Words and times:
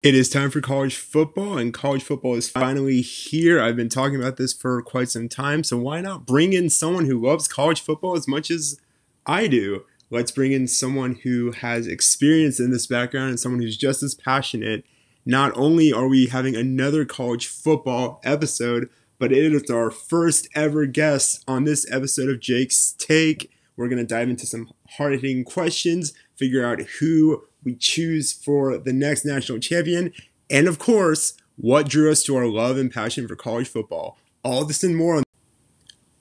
It 0.00 0.14
is 0.14 0.28
time 0.28 0.50
for 0.50 0.60
college 0.60 0.94
football, 0.94 1.58
and 1.58 1.74
college 1.74 2.04
football 2.04 2.36
is 2.36 2.48
finally 2.48 3.00
here. 3.00 3.60
I've 3.60 3.74
been 3.74 3.88
talking 3.88 4.14
about 4.14 4.36
this 4.36 4.52
for 4.52 4.80
quite 4.80 5.08
some 5.08 5.28
time, 5.28 5.64
so 5.64 5.76
why 5.76 6.00
not 6.00 6.24
bring 6.24 6.52
in 6.52 6.70
someone 6.70 7.06
who 7.06 7.20
loves 7.20 7.48
college 7.48 7.80
football 7.80 8.14
as 8.14 8.28
much 8.28 8.48
as 8.48 8.80
I 9.26 9.48
do? 9.48 9.82
Let's 10.08 10.30
bring 10.30 10.52
in 10.52 10.68
someone 10.68 11.18
who 11.24 11.50
has 11.50 11.88
experience 11.88 12.60
in 12.60 12.70
this 12.70 12.86
background 12.86 13.30
and 13.30 13.40
someone 13.40 13.60
who's 13.60 13.76
just 13.76 14.04
as 14.04 14.14
passionate. 14.14 14.84
Not 15.26 15.50
only 15.56 15.92
are 15.92 16.06
we 16.06 16.28
having 16.28 16.54
another 16.54 17.04
college 17.04 17.48
football 17.48 18.20
episode, 18.22 18.88
but 19.18 19.32
it 19.32 19.52
is 19.52 19.68
our 19.68 19.90
first 19.90 20.48
ever 20.54 20.86
guest 20.86 21.42
on 21.48 21.64
this 21.64 21.90
episode 21.90 22.28
of 22.28 22.38
Jake's 22.38 22.94
Take. 22.98 23.50
We're 23.76 23.88
going 23.88 23.98
to 23.98 24.06
dive 24.06 24.28
into 24.30 24.46
some 24.46 24.70
hard 24.90 25.14
hitting 25.14 25.42
questions, 25.42 26.12
figure 26.36 26.64
out 26.64 26.82
who 27.00 27.42
we 27.64 27.74
choose 27.74 28.32
for 28.32 28.78
the 28.78 28.92
next 28.92 29.24
national 29.24 29.58
champion, 29.58 30.12
and 30.50 30.68
of 30.68 30.78
course, 30.78 31.34
what 31.56 31.88
drew 31.88 32.10
us 32.10 32.22
to 32.24 32.36
our 32.36 32.46
love 32.46 32.76
and 32.76 32.92
passion 32.92 33.26
for 33.26 33.36
college 33.36 33.68
football. 33.68 34.16
All 34.44 34.64
this 34.64 34.84
and 34.84 34.96
more 34.96 35.16
on, 35.16 35.24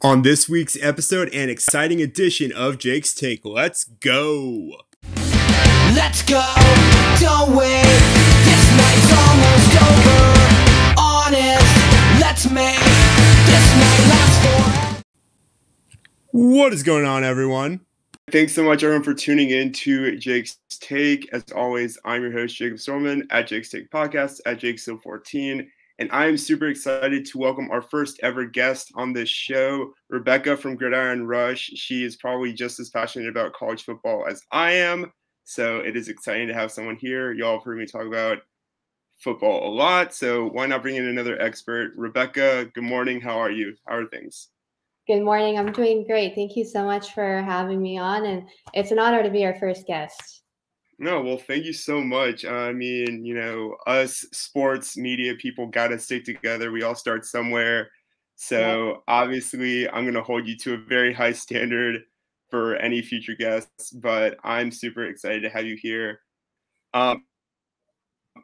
on 0.01 0.23
this 0.23 0.49
week's 0.49 0.77
episode 0.81 1.29
and 1.33 1.51
exciting 1.51 2.01
edition 2.01 2.51
of 2.51 2.77
Jake's 2.77 3.13
Take. 3.13 3.45
Let's 3.45 3.83
go! 3.83 4.77
Let's 5.93 6.21
go, 6.23 6.43
don't 7.19 7.55
wait. 7.55 7.83
This 8.43 8.65
night's 8.77 9.11
almost 9.17 9.73
over. 9.81 10.33
Honest, 10.99 12.19
let's 12.19 12.49
make 12.51 12.79
this 13.45 13.75
night 13.77 14.03
last 14.09 14.41
forever. 14.41 15.03
What 16.31 16.73
is 16.73 16.83
going 16.83 17.05
on, 17.05 17.23
everyone? 17.23 17.86
Thanks 18.29 18.51
so 18.53 18.61
much, 18.61 18.83
everyone, 18.83 19.03
for 19.03 19.13
tuning 19.13 19.51
in 19.51 19.71
to 19.71 20.17
Jake's 20.17 20.57
Take. 20.69 21.29
As 21.31 21.45
always, 21.55 21.97
I'm 22.03 22.23
your 22.23 22.33
host, 22.33 22.57
Jacob 22.57 22.77
Storman 22.77 23.21
at 23.29 23.47
Jake's 23.47 23.69
Take 23.69 23.89
Podcast 23.89 24.41
at 24.45 24.59
Jake 24.59 24.81
14 24.81 25.71
And 25.99 26.11
I 26.11 26.25
am 26.25 26.37
super 26.37 26.67
excited 26.67 27.25
to 27.25 27.37
welcome 27.37 27.71
our 27.71 27.81
first 27.81 28.19
ever 28.23 28.43
guest 28.43 28.91
on 28.95 29.13
this 29.13 29.29
show, 29.29 29.93
Rebecca 30.09 30.57
from 30.57 30.75
Gridiron 30.75 31.25
Rush. 31.25 31.71
She 31.75 32.03
is 32.03 32.17
probably 32.17 32.51
just 32.51 32.81
as 32.81 32.89
passionate 32.89 33.29
about 33.29 33.53
college 33.53 33.85
football 33.85 34.25
as 34.27 34.41
I 34.51 34.73
am. 34.73 35.13
So 35.45 35.77
it 35.77 35.95
is 35.95 36.09
exciting 36.09 36.49
to 36.49 36.53
have 36.53 36.69
someone 36.69 36.97
here. 36.97 37.31
Y'all 37.31 37.59
have 37.59 37.63
heard 37.63 37.77
me 37.77 37.85
talk 37.85 38.05
about 38.05 38.39
football 39.19 39.69
a 39.69 39.73
lot. 39.73 40.13
So 40.13 40.49
why 40.49 40.65
not 40.65 40.81
bring 40.81 40.97
in 40.97 41.07
another 41.07 41.41
expert? 41.41 41.93
Rebecca, 41.95 42.69
good 42.73 42.83
morning. 42.83 43.21
How 43.21 43.39
are 43.39 43.51
you? 43.51 43.75
How 43.87 43.95
are 43.95 44.05
things? 44.05 44.49
Good 45.07 45.23
morning. 45.23 45.57
I'm 45.57 45.71
doing 45.71 46.05
great. 46.05 46.35
Thank 46.35 46.57
you 46.57 46.65
so 46.65 46.83
much 46.83 47.13
for 47.13 47.41
having 47.41 47.81
me 47.81 47.97
on, 47.97 48.25
and 48.25 48.45
it's 48.73 48.91
an 48.91 48.99
honor 48.99 49.23
to 49.23 49.29
be 49.29 49.45
our 49.45 49.55
first 49.57 49.87
guest. 49.87 50.43
No, 50.99 51.21
well, 51.21 51.37
thank 51.37 51.63
you 51.63 51.71
so 51.71 52.01
much. 52.01 52.43
I 52.43 52.73
mean, 52.73 53.23
you 53.23 53.33
know, 53.33 53.77
us 53.87 54.25
sports 54.33 54.97
media 54.97 55.35
people 55.35 55.65
got 55.67 55.89
to 55.89 55.99
stick 55.99 56.25
together. 56.25 56.73
We 56.73 56.83
all 56.83 56.93
start 56.93 57.23
somewhere. 57.23 57.89
So 58.35 58.59
yeah. 58.59 58.93
obviously, 59.07 59.89
I'm 59.89 60.03
going 60.03 60.13
to 60.15 60.23
hold 60.23 60.45
you 60.45 60.57
to 60.57 60.73
a 60.73 60.77
very 60.77 61.13
high 61.13 61.31
standard 61.31 62.01
for 62.49 62.75
any 62.75 63.01
future 63.01 63.35
guests, 63.35 63.91
but 63.91 64.37
I'm 64.43 64.71
super 64.71 65.05
excited 65.05 65.41
to 65.43 65.49
have 65.49 65.65
you 65.65 65.77
here. 65.81 66.19
Um, 66.93 67.23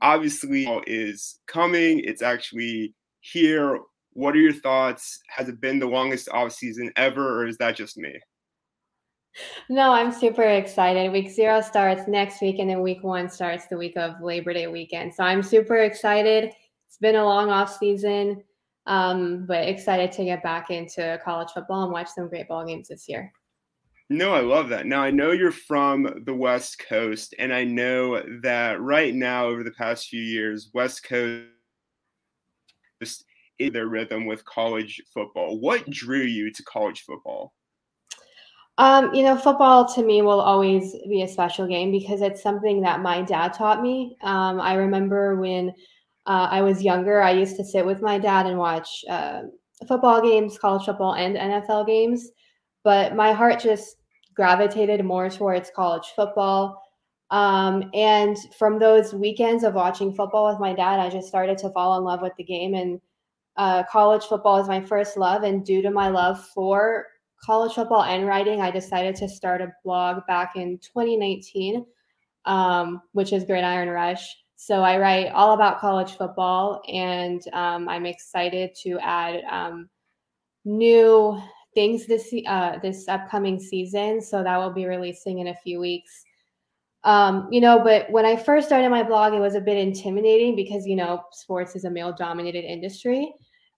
obviously, 0.02 0.66
is 0.88 1.40
coming. 1.46 2.00
It's 2.00 2.22
actually 2.22 2.96
here 3.20 3.80
what 4.14 4.36
are 4.36 4.40
your 4.40 4.54
thoughts? 4.54 5.20
Has 5.28 5.50
it 5.50 5.60
been 5.60 5.80
the 5.80 5.88
longest 5.88 6.30
off 6.30 6.52
season 6.52 6.92
ever, 6.96 7.42
or 7.42 7.48
is 7.48 7.58
that 7.58 7.76
just 7.76 7.98
me? 7.98 8.14
No, 9.70 9.92
I'm 9.92 10.12
super 10.12 10.44
excited. 10.44 11.12
Week 11.12 11.30
zero 11.30 11.62
starts 11.62 12.08
next 12.08 12.42
week, 12.42 12.60
and 12.60 12.70
then 12.70 12.82
week 12.82 13.04
one 13.04 13.30
starts 13.30 13.66
the 13.68 13.78
week 13.78 13.98
of 13.98 14.22
Labor 14.22 14.54
Day 14.54 14.68
weekend. 14.68 15.14
So 15.14 15.24
I'm 15.24 15.42
super 15.42 15.78
excited. 15.78 16.54
It's 16.88 16.98
been 17.00 17.16
a 17.16 17.26
long 17.26 17.50
off 17.50 17.76
season, 17.78 18.44
um, 18.86 19.46
but 19.48 19.68
excited 19.68 20.12
to 20.14 20.26
get 20.26 20.44
back 20.44 20.70
into 20.70 21.20
college 21.24 21.50
football 21.52 21.84
and 21.84 21.92
watch 21.92 22.10
some 22.10 22.30
great 22.30 22.48
ball 22.48 22.66
games 22.66 22.90
this 22.90 23.10
year. 23.10 23.32
No, 24.10 24.36
I 24.36 24.42
love 24.42 24.70
that. 24.70 24.86
Now 24.86 25.02
I 25.02 25.10
know 25.10 25.32
you're 25.32 25.52
from 25.52 26.22
the 26.26 26.34
West 26.36 26.78
Coast, 26.88 27.34
and 27.40 27.52
I 27.52 27.64
know 27.64 28.22
that 28.44 28.80
right 28.80 29.16
now, 29.16 29.48
over 29.48 29.64
the 29.64 29.72
past 29.72 30.10
few 30.10 30.22
years, 30.22 30.70
West 30.74 31.04
Coast 31.04 31.48
their 33.60 33.88
rhythm 33.88 34.26
with 34.26 34.46
college 34.46 35.02
football. 35.14 35.60
What 35.60 35.90
drew 35.90 36.22
you 36.22 36.52
to 36.52 36.64
college 36.64 37.02
football? 37.02 37.54
Um, 38.80 39.14
you 39.14 39.22
know, 39.22 39.38
football 39.38 39.92
to 39.94 40.04
me 40.04 40.24
will 40.24 40.42
always 40.42 40.96
be 41.08 41.22
a 41.22 41.28
special 41.28 41.68
game 41.68 41.92
because 41.92 42.22
it's 42.22 42.42
something 42.42 42.82
that 42.82 43.02
my 43.02 43.22
dad 43.22 43.54
taught 43.54 43.84
me. 43.84 44.18
Um, 44.24 44.60
I 44.60 44.74
remember 44.74 45.36
when 45.36 45.70
uh, 46.26 46.48
I 46.50 46.62
was 46.62 46.82
younger, 46.82 47.22
I 47.22 47.32
used 47.32 47.56
to 47.58 47.64
sit 47.64 47.86
with 47.86 48.02
my 48.02 48.18
dad 48.18 48.48
and 48.48 48.58
watch 48.58 49.06
uh, 49.08 49.44
football 49.88 50.22
games, 50.22 50.58
college 50.58 50.86
football, 50.86 51.14
and 51.14 51.36
NFL 51.36 51.86
games. 51.86 52.32
But 52.84 53.16
my 53.16 53.32
heart 53.32 53.60
just 53.60 53.98
gravitated 54.34 55.06
more 55.06 55.30
towards 55.30 55.72
college 55.76 56.12
football. 56.16 56.82
Um, 57.30 57.90
and 57.94 58.38
from 58.58 58.80
those 58.80 59.14
weekends 59.14 59.64
of 59.64 59.76
watching 59.76 60.14
football 60.14 60.50
with 60.50 60.60
my 60.60 60.74
dad, 60.74 61.00
I 61.00 61.10
just 61.10 61.28
started 61.28 61.58
to 61.60 61.70
fall 61.72 61.98
in 61.98 62.04
love 62.04 62.22
with 62.22 62.34
the 62.38 62.44
game 62.44 62.74
and 62.74 63.00
uh, 63.56 63.84
college 63.84 64.24
football 64.24 64.58
is 64.58 64.68
my 64.68 64.82
first 64.82 65.18
love, 65.18 65.44
and 65.44 65.66
due 65.66 65.82
to 65.82 65.92
my 65.92 66.10
love 66.10 66.44
for 66.54 67.06
college 67.44 67.74
football 67.74 68.04
and 68.04 68.26
writing, 68.26 68.62
I 68.62 68.72
decided 68.72 69.16
to 69.18 69.30
start 69.30 69.62
a 69.62 69.72
blog 69.84 70.26
back 70.28 70.56
in 70.56 70.80
2019, 70.80 71.86
um, 72.46 73.02
which 73.12 73.34
is 73.34 73.44
Gridiron 73.44 73.90
Rush. 73.90 74.38
So 74.56 74.82
I 74.82 74.98
write 74.98 75.32
all 75.34 75.54
about 75.54 75.80
college 75.80 76.14
football, 76.14 76.82
and 76.92 77.42
um, 77.54 77.90
I'm 77.90 78.06
excited 78.06 78.72
to 78.84 78.98
add 79.00 79.44
um, 79.50 79.90
new 80.66 81.40
things 81.76 82.06
this 82.06 82.34
uh, 82.48 82.78
this 82.80 83.08
upcoming 83.08 83.60
season. 83.60 84.22
So 84.22 84.44
that 84.44 84.58
will 84.58 84.74
be 84.74 84.86
releasing 84.86 85.40
in 85.40 85.48
a 85.48 85.56
few 85.56 85.80
weeks. 85.80 86.24
Um, 87.04 87.50
you 87.52 87.60
know, 87.60 87.82
but 87.84 88.10
when 88.10 88.26
I 88.26 88.38
first 88.38 88.68
started 88.68 88.90
my 88.90 89.04
blog, 89.04 89.34
it 89.34 89.40
was 89.40 89.56
a 89.56 89.62
bit 89.62 89.78
intimidating 89.78 90.56
because, 90.56 90.88
you 90.88 90.96
know, 90.96 91.22
sports 91.32 91.76
is 91.76 91.84
a 91.84 91.90
male 91.90 92.14
dominated 92.14 92.64
industry 92.64 93.34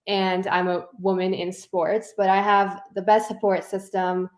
and 0.06 0.46
I'm 0.46 0.68
a 0.68 0.86
woman 0.98 1.34
in 1.34 1.52
sports, 1.52 2.14
but 2.16 2.28
I 2.28 2.40
have 2.40 2.80
the 2.94 3.02
best 3.02 3.28
support 3.28 3.64
system 3.64 4.30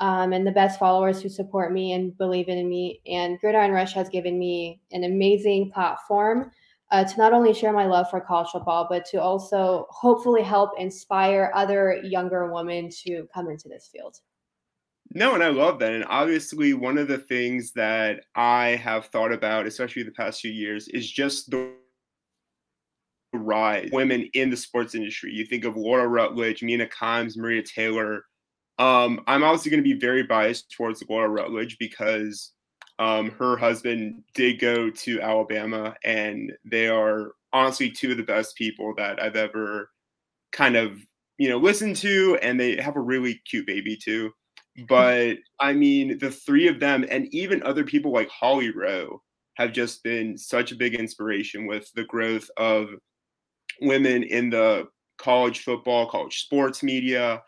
um, 0.00 0.32
and 0.32 0.46
the 0.46 0.52
best 0.52 0.78
followers 0.78 1.22
who 1.22 1.28
support 1.28 1.72
me 1.72 1.92
and 1.92 2.16
believe 2.18 2.48
in 2.48 2.68
me. 2.68 3.00
And 3.06 3.38
Gridiron 3.40 3.72
Rush 3.72 3.92
has 3.94 4.08
given 4.08 4.38
me 4.38 4.80
an 4.92 5.04
amazing 5.04 5.70
platform 5.72 6.50
uh, 6.92 7.04
to 7.04 7.18
not 7.18 7.32
only 7.32 7.52
share 7.52 7.72
my 7.72 7.86
love 7.86 8.08
for 8.10 8.20
college 8.20 8.50
football, 8.50 8.86
but 8.88 9.04
to 9.06 9.20
also 9.20 9.86
hopefully 9.90 10.42
help 10.42 10.70
inspire 10.78 11.50
other 11.54 12.00
younger 12.04 12.52
women 12.52 12.88
to 13.04 13.26
come 13.34 13.48
into 13.48 13.68
this 13.68 13.88
field. 13.92 14.18
No, 15.12 15.34
and 15.34 15.42
I 15.42 15.48
love 15.48 15.78
that. 15.78 15.94
And 15.94 16.04
obviously, 16.08 16.74
one 16.74 16.98
of 16.98 17.08
the 17.08 17.18
things 17.18 17.72
that 17.72 18.24
I 18.34 18.70
have 18.82 19.06
thought 19.06 19.32
about, 19.32 19.66
especially 19.66 20.02
the 20.02 20.10
past 20.10 20.40
few 20.40 20.50
years, 20.50 20.88
is 20.88 21.10
just 21.10 21.50
the 21.50 21.72
rise 23.36 23.90
women 23.92 24.28
in 24.34 24.50
the 24.50 24.56
sports 24.56 24.94
industry. 24.94 25.32
You 25.32 25.44
think 25.44 25.64
of 25.64 25.76
Laura 25.76 26.08
Rutledge, 26.08 26.62
Mina 26.62 26.86
Kimes, 26.86 27.36
Maria 27.36 27.62
Taylor. 27.62 28.24
Um, 28.78 29.20
I'm 29.26 29.42
obviously 29.42 29.70
going 29.70 29.82
to 29.82 29.94
be 29.94 29.98
very 29.98 30.22
biased 30.22 30.70
towards 30.70 31.02
Laura 31.08 31.28
Rutledge 31.28 31.78
because 31.78 32.52
um, 32.98 33.30
her 33.32 33.56
husband 33.56 34.22
did 34.34 34.58
go 34.58 34.90
to 34.90 35.20
Alabama, 35.20 35.94
and 36.04 36.52
they 36.64 36.88
are 36.88 37.32
honestly 37.52 37.90
two 37.90 38.12
of 38.12 38.16
the 38.16 38.22
best 38.22 38.56
people 38.56 38.94
that 38.96 39.22
I've 39.22 39.36
ever 39.36 39.90
kind 40.52 40.76
of 40.76 40.98
you 41.38 41.48
know 41.48 41.58
listened 41.58 41.96
to, 41.96 42.38
and 42.42 42.58
they 42.58 42.80
have 42.80 42.96
a 42.96 43.00
really 43.00 43.40
cute 43.48 43.66
baby 43.66 43.96
too. 43.96 44.32
But 44.88 45.36
I 45.58 45.72
mean, 45.72 46.18
the 46.18 46.30
three 46.30 46.68
of 46.68 46.80
them, 46.80 47.04
and 47.10 47.32
even 47.34 47.62
other 47.62 47.84
people 47.84 48.12
like 48.12 48.28
Holly 48.28 48.70
Rowe, 48.70 49.22
have 49.56 49.72
just 49.72 50.02
been 50.02 50.36
such 50.36 50.70
a 50.72 50.76
big 50.76 50.94
inspiration 50.94 51.66
with 51.66 51.90
the 51.94 52.04
growth 52.04 52.48
of 52.56 52.88
women 53.80 54.22
in 54.22 54.50
the 54.50 54.88
college 55.18 55.60
football, 55.60 56.08
college 56.08 56.40
sports 56.42 56.82
media. 56.82 57.42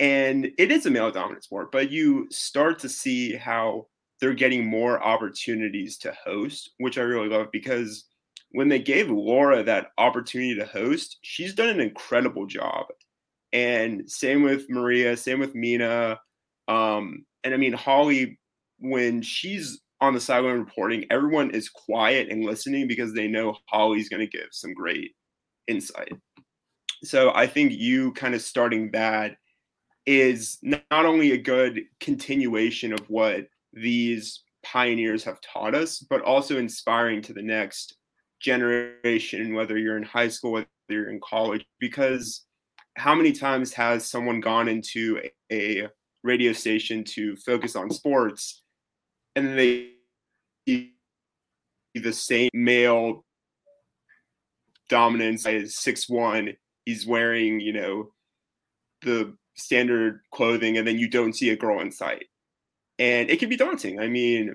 And 0.00 0.50
it 0.58 0.72
is 0.72 0.86
a 0.86 0.90
male 0.90 1.10
dominant 1.10 1.44
sport, 1.44 1.70
but 1.70 1.90
you 1.90 2.26
start 2.30 2.78
to 2.80 2.88
see 2.88 3.36
how 3.36 3.86
they're 4.20 4.34
getting 4.34 4.66
more 4.66 5.02
opportunities 5.02 5.98
to 5.98 6.16
host, 6.24 6.72
which 6.78 6.98
I 6.98 7.02
really 7.02 7.28
love 7.28 7.48
because 7.52 8.06
when 8.50 8.68
they 8.68 8.78
gave 8.78 9.10
Laura 9.10 9.62
that 9.64 9.88
opportunity 9.98 10.54
to 10.54 10.64
host, 10.64 11.18
she's 11.22 11.54
done 11.54 11.68
an 11.68 11.80
incredible 11.80 12.46
job. 12.46 12.86
And 13.52 14.08
same 14.10 14.42
with 14.42 14.70
Maria, 14.70 15.16
same 15.16 15.40
with 15.40 15.54
Mina. 15.54 16.18
Um, 16.68 17.24
and 17.42 17.52
I 17.52 17.56
mean, 17.56 17.72
Holly, 17.72 18.38
when 18.78 19.22
she's 19.22 19.80
on 20.00 20.14
the 20.14 20.20
sideline 20.20 20.58
reporting, 20.58 21.04
everyone 21.10 21.50
is 21.50 21.68
quiet 21.68 22.28
and 22.30 22.44
listening 22.44 22.86
because 22.86 23.12
they 23.12 23.28
know 23.28 23.56
Holly's 23.66 24.08
going 24.08 24.28
to 24.28 24.38
give 24.38 24.48
some 24.52 24.72
great 24.72 25.12
insight. 25.68 26.12
So 27.02 27.32
I 27.34 27.46
think 27.46 27.72
you 27.72 28.12
kind 28.12 28.34
of 28.34 28.42
starting 28.42 28.90
that 28.92 29.36
is 30.06 30.58
not 30.62 30.82
only 30.90 31.32
a 31.32 31.38
good 31.38 31.82
continuation 32.00 32.92
of 32.92 33.00
what 33.08 33.46
these 33.72 34.42
pioneers 34.62 35.24
have 35.24 35.40
taught 35.40 35.74
us, 35.74 35.98
but 35.98 36.22
also 36.22 36.58
inspiring 36.58 37.22
to 37.22 37.32
the 37.32 37.42
next 37.42 37.96
generation, 38.40 39.54
whether 39.54 39.78
you're 39.78 39.96
in 39.96 40.02
high 40.02 40.28
school, 40.28 40.52
whether 40.52 40.66
you're 40.88 41.10
in 41.10 41.20
college, 41.20 41.64
because 41.80 42.44
how 42.96 43.14
many 43.14 43.32
times 43.32 43.72
has 43.72 44.08
someone 44.08 44.40
gone 44.40 44.68
into 44.68 45.20
a, 45.50 45.82
a 45.82 45.88
radio 46.22 46.52
station 46.52 47.04
to 47.04 47.36
focus 47.36 47.76
on 47.76 47.90
sports 47.90 48.62
and 49.36 49.58
they 49.58 49.90
the 51.94 52.12
same 52.12 52.50
male 52.52 53.24
dominance 54.88 55.46
is 55.46 55.78
six 55.78 56.08
one. 56.08 56.54
He's 56.84 57.06
wearing, 57.06 57.60
you 57.60 57.72
know, 57.72 58.12
the 59.02 59.34
standard 59.54 60.20
clothing, 60.32 60.76
and 60.76 60.86
then 60.86 60.98
you 60.98 61.08
don't 61.08 61.34
see 61.34 61.50
a 61.50 61.56
girl 61.56 61.80
in 61.80 61.90
sight. 61.90 62.26
And 62.98 63.30
it 63.30 63.38
can 63.38 63.48
be 63.48 63.56
daunting. 63.56 63.98
I 63.98 64.08
mean, 64.08 64.54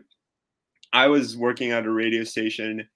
I 0.93 1.07
was 1.07 1.37
working 1.37 1.71
at 1.71 1.85
a 1.85 1.91
radio 1.91 2.23
station 2.23 2.87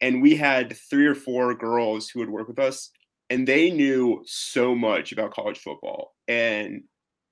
and 0.00 0.22
we 0.22 0.34
had 0.36 0.76
three 0.88 1.06
or 1.06 1.14
four 1.14 1.54
girls 1.54 2.08
who 2.08 2.20
would 2.20 2.30
work 2.30 2.48
with 2.48 2.58
us 2.58 2.90
and 3.28 3.46
they 3.46 3.70
knew 3.70 4.22
so 4.26 4.74
much 4.74 5.12
about 5.12 5.32
college 5.32 5.58
football 5.58 6.14
and 6.28 6.82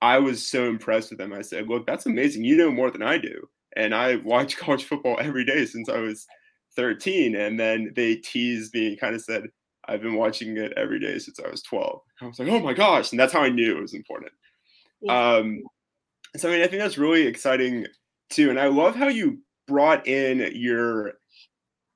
i 0.01 0.19
was 0.19 0.47
so 0.47 0.69
impressed 0.69 1.11
with 1.11 1.19
them 1.19 1.33
i 1.33 1.43
said 1.43 1.69
look 1.69 1.87
that's 1.87 2.07
amazing 2.07 2.45
you 2.45 2.57
know 2.57 2.71
more 2.71 2.91
than 2.91 3.03
i 3.03 3.19
do 3.19 3.49
and 3.77 3.95
i 3.95 4.17
watch 4.17 4.57
college 4.59 4.85
football 4.85 5.17
every 5.21 5.45
day 5.45 5.65
since 5.65 5.89
i 5.89 5.99
was 5.99 6.27
13 6.79 7.35
and 7.35 7.59
then 7.59 7.93
they 7.97 8.15
teased 8.15 8.73
me 8.73 8.87
and 8.87 9.01
kind 9.01 9.15
of 9.15 9.21
said 9.21 9.43
i've 9.89 10.01
been 10.01 10.15
watching 10.15 10.57
it 10.57 10.73
every 10.77 11.01
day 11.01 11.19
since 11.19 11.41
i 11.45 11.51
was 11.51 11.61
12 11.63 12.01
i 12.23 12.27
was 12.27 12.39
like 12.39 12.49
oh 12.49 12.61
my 12.61 12.73
gosh 12.73 13.11
and 13.11 13.19
that's 13.19 13.33
how 13.33 13.43
i 13.43 13.49
knew 13.49 13.77
it 13.77 13.81
was 13.81 13.95
important. 13.95 14.31
Yeah. 15.03 15.37
um 15.37 15.63
so 16.37 16.49
i 16.49 16.53
mean 16.53 16.63
i 16.63 16.69
think 16.69 16.81
that's 16.81 16.97
really 16.97 17.27
exciting 17.27 17.85
too 18.31 18.49
and 18.51 18.61
i 18.61 18.69
love 18.69 18.95
how 18.95 19.09
you 19.09 19.41
brought 19.67 20.07
in 20.07 20.51
your 20.55 21.15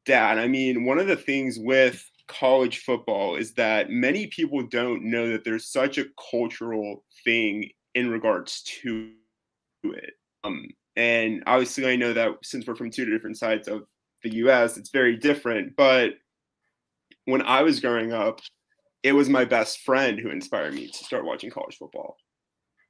dad. 0.05 0.39
I 0.39 0.49
mean 0.49 0.85
one 0.85 0.99
of 0.99 1.07
the 1.07 1.17
things 1.17 1.59
with 1.59 2.05
college 2.29 2.79
football 2.81 3.37
is 3.37 3.55
that 3.55 3.91
many 3.91 4.27
people 4.27 4.67
don't 4.67 5.05
know 5.05 5.29
that 5.31 5.45
there's 5.45 5.71
such 5.71 5.99
a 5.99 6.07
cultural 6.31 7.05
thing 7.25 7.71
in 7.95 8.11
regards 8.11 8.63
to 8.83 9.13
it. 9.85 10.15
Um 10.45 10.67
and 10.97 11.43
obviously 11.47 11.87
i 11.87 11.97
know 11.97 12.13
that 12.13 12.33
since 12.43 12.67
we're 12.67 12.75
from 12.75 12.91
two 12.91 13.07
different 13.07 13.39
sides 13.39 13.67
of 13.67 13.83
the 14.23 14.35
US, 14.37 14.77
it's 14.77 14.91
very 14.91 15.17
different. 15.17 15.77
But 15.77 16.15
when 17.25 17.43
I 17.43 17.63
was 17.63 17.81
growing 17.81 18.13
up, 18.13 18.41
it 19.03 19.13
was 19.13 19.29
my 19.29 19.45
best 19.45 19.81
friend 19.81 20.19
who 20.19 20.31
inspired 20.31 20.75
me 20.75 20.89
to 20.89 21.05
start 21.05 21.25
watching 21.25 21.51
college 21.51 21.77
football. 21.77 22.17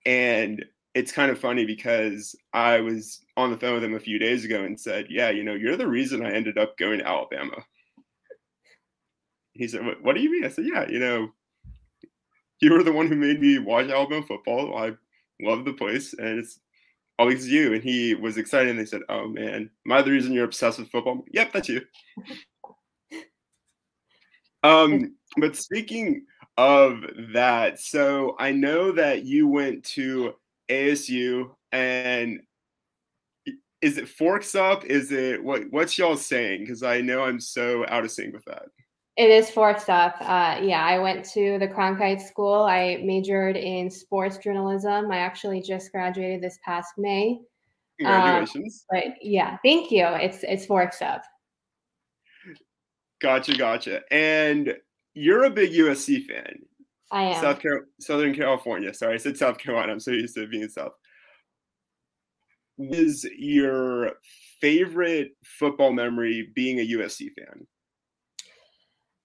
And 0.05 0.64
it's 0.94 1.12
kind 1.12 1.31
of 1.31 1.38
funny 1.38 1.64
because 1.64 2.37
I 2.52 2.81
was 2.81 3.25
on 3.37 3.50
the 3.50 3.56
phone 3.56 3.75
with 3.75 3.84
him 3.84 3.94
a 3.94 4.00
few 4.00 4.19
days 4.19 4.44
ago 4.44 4.62
and 4.62 4.79
said, 4.79 5.06
Yeah, 5.08 5.31
you 5.31 5.43
know, 5.43 5.55
you're 5.55 5.76
the 5.76 5.88
reason 5.88 6.25
I 6.25 6.32
ended 6.32 6.58
up 6.58 6.76
going 6.76 6.99
to 6.99 7.08
Alabama. 7.08 7.64
He 9.55 9.69
said, 9.69 9.81
What, 10.02 10.17
do 10.17 10.23
you 10.23 10.31
mean? 10.31 10.44
I 10.44 10.49
said, 10.49 10.67
Yeah, 10.67 10.88
you 10.88 10.99
know, 10.99 11.31
you 12.61 12.73
were 12.73 12.82
the 12.82 12.93
one 12.93 13.08
who 13.08 13.17
made 13.17 13.40
me 13.40 13.58
watch 13.58 13.88
Alabama 13.88 14.25
football. 14.26 14.76
I 14.76 14.93
love 15.40 15.64
the 15.64 15.73
place, 15.73 16.14
and 16.14 16.38
it's 16.38 16.61
oh, 17.23 17.29
it's 17.29 17.47
you. 17.47 17.73
And 17.75 17.83
he 17.83 18.15
was 18.15 18.37
excited. 18.37 18.71
And 18.71 18.79
they 18.79 18.85
said, 18.85 19.03
oh, 19.09 19.29
man, 19.29 19.71
am 19.87 19.93
I 19.93 20.03
the 20.03 20.11
reason 20.11 20.33
you're 20.33 20.45
obsessed 20.45 20.79
with 20.79 20.91
football? 20.91 21.25
Yep, 21.33 21.53
that's 21.53 21.69
you. 21.69 21.83
um, 24.65 25.15
but 25.37 25.57
speaking 25.57 26.27
of 26.57 27.05
that, 27.33 27.79
so 27.79 28.37
I 28.41 28.51
know 28.51 28.91
that 28.93 29.25
you 29.25 29.47
went 29.47 29.85
to 29.85 30.35
ASU 30.69 31.51
and 31.71 32.41
is 33.81 33.99
it 33.99 34.09
forks 34.09 34.55
up? 34.55 34.85
Is 34.85 35.11
it 35.11 35.43
what 35.43 35.63
what's 35.71 35.99
y'all 35.99 36.17
saying? 36.17 36.61
Because 36.61 36.83
I 36.83 37.01
know 37.01 37.23
I'm 37.23 37.41
so 37.41 37.85
out 37.89 38.05
of 38.05 38.11
sync 38.11 38.33
with 38.33 38.45
that. 38.45 38.67
It 39.17 39.29
is 39.29 39.50
forked 39.50 39.82
stuff. 39.82 40.14
Uh, 40.20 40.59
yeah, 40.62 40.82
I 40.82 40.99
went 40.99 41.25
to 41.32 41.59
the 41.59 41.69
Cronkite 41.69 42.23
School. 42.23 42.62
I 42.62 43.03
majored 43.05 43.56
in 43.56 43.91
sports 43.91 44.38
journalism. 44.38 45.11
I 45.11 45.19
actually 45.19 45.61
just 45.61 45.93
graduated 45.93 46.41
this 46.41 46.59
past 46.64 46.94
May. 46.97 47.41
Congratulations! 47.99 48.87
Um, 48.93 49.00
but 49.03 49.14
yeah, 49.23 49.59
thank 49.62 49.91
you. 49.91 50.06
It's 50.06 50.43
it's 50.44 50.64
forked 50.64 51.03
up. 51.03 51.23
Gotcha, 53.20 53.55
gotcha. 53.55 54.00
And 54.11 54.75
you're 55.14 55.44
a 55.44 55.50
big 55.50 55.73
USC 55.73 56.26
fan. 56.26 56.61
I 57.11 57.25
am. 57.25 57.41
South 57.43 57.61
Car- 57.61 57.87
Southern 58.00 58.35
California. 58.35 58.94
Sorry, 58.94 59.14
I 59.14 59.19
said 59.19 59.37
South 59.37 59.59
Carolina. 59.59 59.93
I'm 59.93 60.00
so 60.00 60.11
used 60.11 60.35
to 60.37 60.47
being 60.47 60.69
South. 60.69 60.93
What 62.76 62.99
is 62.99 63.29
your 63.37 64.12
favorite 64.61 65.32
football 65.44 65.93
memory 65.93 66.50
being 66.55 66.81
a 66.81 66.88
USC 66.88 67.29
fan? 67.37 67.67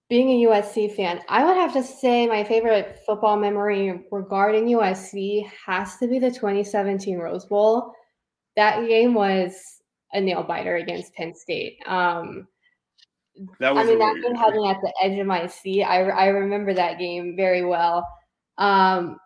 Being 0.08 0.30
a 0.30 0.48
USC 0.48 0.94
fan, 0.96 1.20
I 1.28 1.44
would 1.44 1.56
have 1.56 1.74
to 1.74 1.82
say 1.82 2.26
my 2.26 2.42
favorite 2.42 3.00
football 3.04 3.36
memory 3.36 4.06
regarding 4.10 4.66
USC 4.66 5.46
has 5.66 5.96
to 5.98 6.08
be 6.08 6.18
the 6.18 6.30
2017 6.30 7.18
Rose 7.18 7.44
Bowl. 7.44 7.92
That 8.56 8.86
game 8.88 9.12
was 9.12 9.54
a 10.12 10.20
nail 10.20 10.42
biter 10.42 10.76
against 10.76 11.14
Penn 11.14 11.34
State. 11.34 11.78
Um, 11.86 12.48
that 13.60 13.74
was 13.74 13.86
I 13.86 13.90
mean, 13.90 13.98
that 13.98 14.16
game 14.22 14.34
had 14.34 14.54
me 14.54 14.68
at 14.68 14.80
the 14.80 14.92
edge 15.02 15.18
of 15.18 15.26
my 15.26 15.46
seat. 15.46 15.84
I, 15.84 16.02
I 16.08 16.26
remember 16.28 16.74
that 16.74 16.98
game 16.98 17.36
very 17.36 17.64
well. 17.64 18.06
Um, 18.56 19.18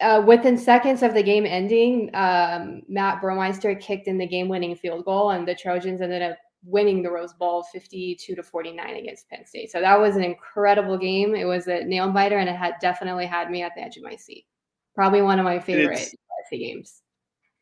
uh, 0.00 0.22
within 0.24 0.56
seconds 0.56 1.02
of 1.02 1.14
the 1.14 1.22
game 1.22 1.44
ending, 1.44 2.10
um, 2.14 2.82
Matt 2.88 3.20
Boermeester 3.20 3.80
kicked 3.80 4.06
in 4.06 4.18
the 4.18 4.26
game 4.26 4.48
winning 4.48 4.76
field 4.76 5.04
goal, 5.04 5.30
and 5.30 5.46
the 5.46 5.54
Trojans 5.54 6.00
ended 6.00 6.22
up 6.22 6.36
winning 6.64 7.02
the 7.02 7.10
Rose 7.10 7.32
Bowl 7.32 7.62
52 7.72 8.34
to 8.34 8.42
49 8.42 8.96
against 8.96 9.28
Penn 9.28 9.46
State. 9.46 9.70
So 9.70 9.80
that 9.80 9.98
was 9.98 10.16
an 10.16 10.24
incredible 10.24 10.98
game. 10.98 11.34
It 11.34 11.44
was 11.44 11.68
a 11.68 11.84
nail 11.84 12.10
biter 12.10 12.38
and 12.38 12.48
it 12.48 12.56
had 12.56 12.74
definitely 12.80 13.26
had 13.26 13.50
me 13.50 13.62
at 13.62 13.72
the 13.74 13.82
edge 13.82 13.96
of 13.96 14.02
my 14.02 14.16
seat. 14.16 14.46
Probably 14.94 15.22
one 15.22 15.38
of 15.38 15.44
my 15.44 15.60
favorite 15.60 15.98
it's, 15.98 16.14
games. 16.50 17.02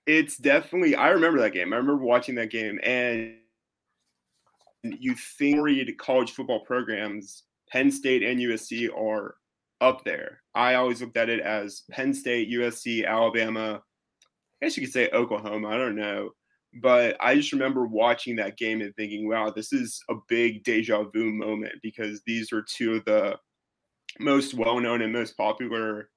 It's 0.06 0.36
definitely 0.36 0.94
I 0.94 1.10
remember 1.10 1.40
that 1.40 1.52
game. 1.52 1.72
I 1.72 1.76
remember 1.76 2.04
watching 2.04 2.34
that 2.36 2.50
game 2.50 2.80
and 2.82 3.34
you 4.82 5.14
think 5.14 5.60
read 5.60 5.98
college 5.98 6.32
football 6.32 6.60
programs, 6.60 7.44
Penn 7.70 7.90
State 7.90 8.22
and 8.22 8.40
USC 8.40 8.88
are 8.96 9.36
up 9.80 10.04
there. 10.04 10.42
I 10.54 10.74
always 10.74 11.00
looked 11.00 11.16
at 11.16 11.28
it 11.28 11.40
as 11.40 11.82
Penn 11.90 12.14
State, 12.14 12.50
USC, 12.50 13.06
Alabama. 13.06 13.82
I 14.62 14.66
guess 14.66 14.76
you 14.76 14.84
could 14.84 14.92
say 14.92 15.10
Oklahoma. 15.12 15.68
I 15.68 15.76
don't 15.76 15.96
know. 15.96 16.30
But 16.80 17.16
I 17.20 17.34
just 17.34 17.52
remember 17.52 17.86
watching 17.86 18.36
that 18.36 18.56
game 18.56 18.80
and 18.80 18.94
thinking, 18.96 19.28
wow, 19.28 19.50
this 19.50 19.72
is 19.72 20.02
a 20.10 20.14
big 20.28 20.64
deja 20.64 21.04
vu 21.04 21.32
moment 21.32 21.74
because 21.82 22.22
these 22.26 22.52
are 22.52 22.62
two 22.62 22.96
of 22.96 23.04
the 23.04 23.38
most 24.18 24.54
well 24.54 24.80
known 24.80 25.02
and 25.02 25.12
most 25.12 25.36
popular 25.36 26.10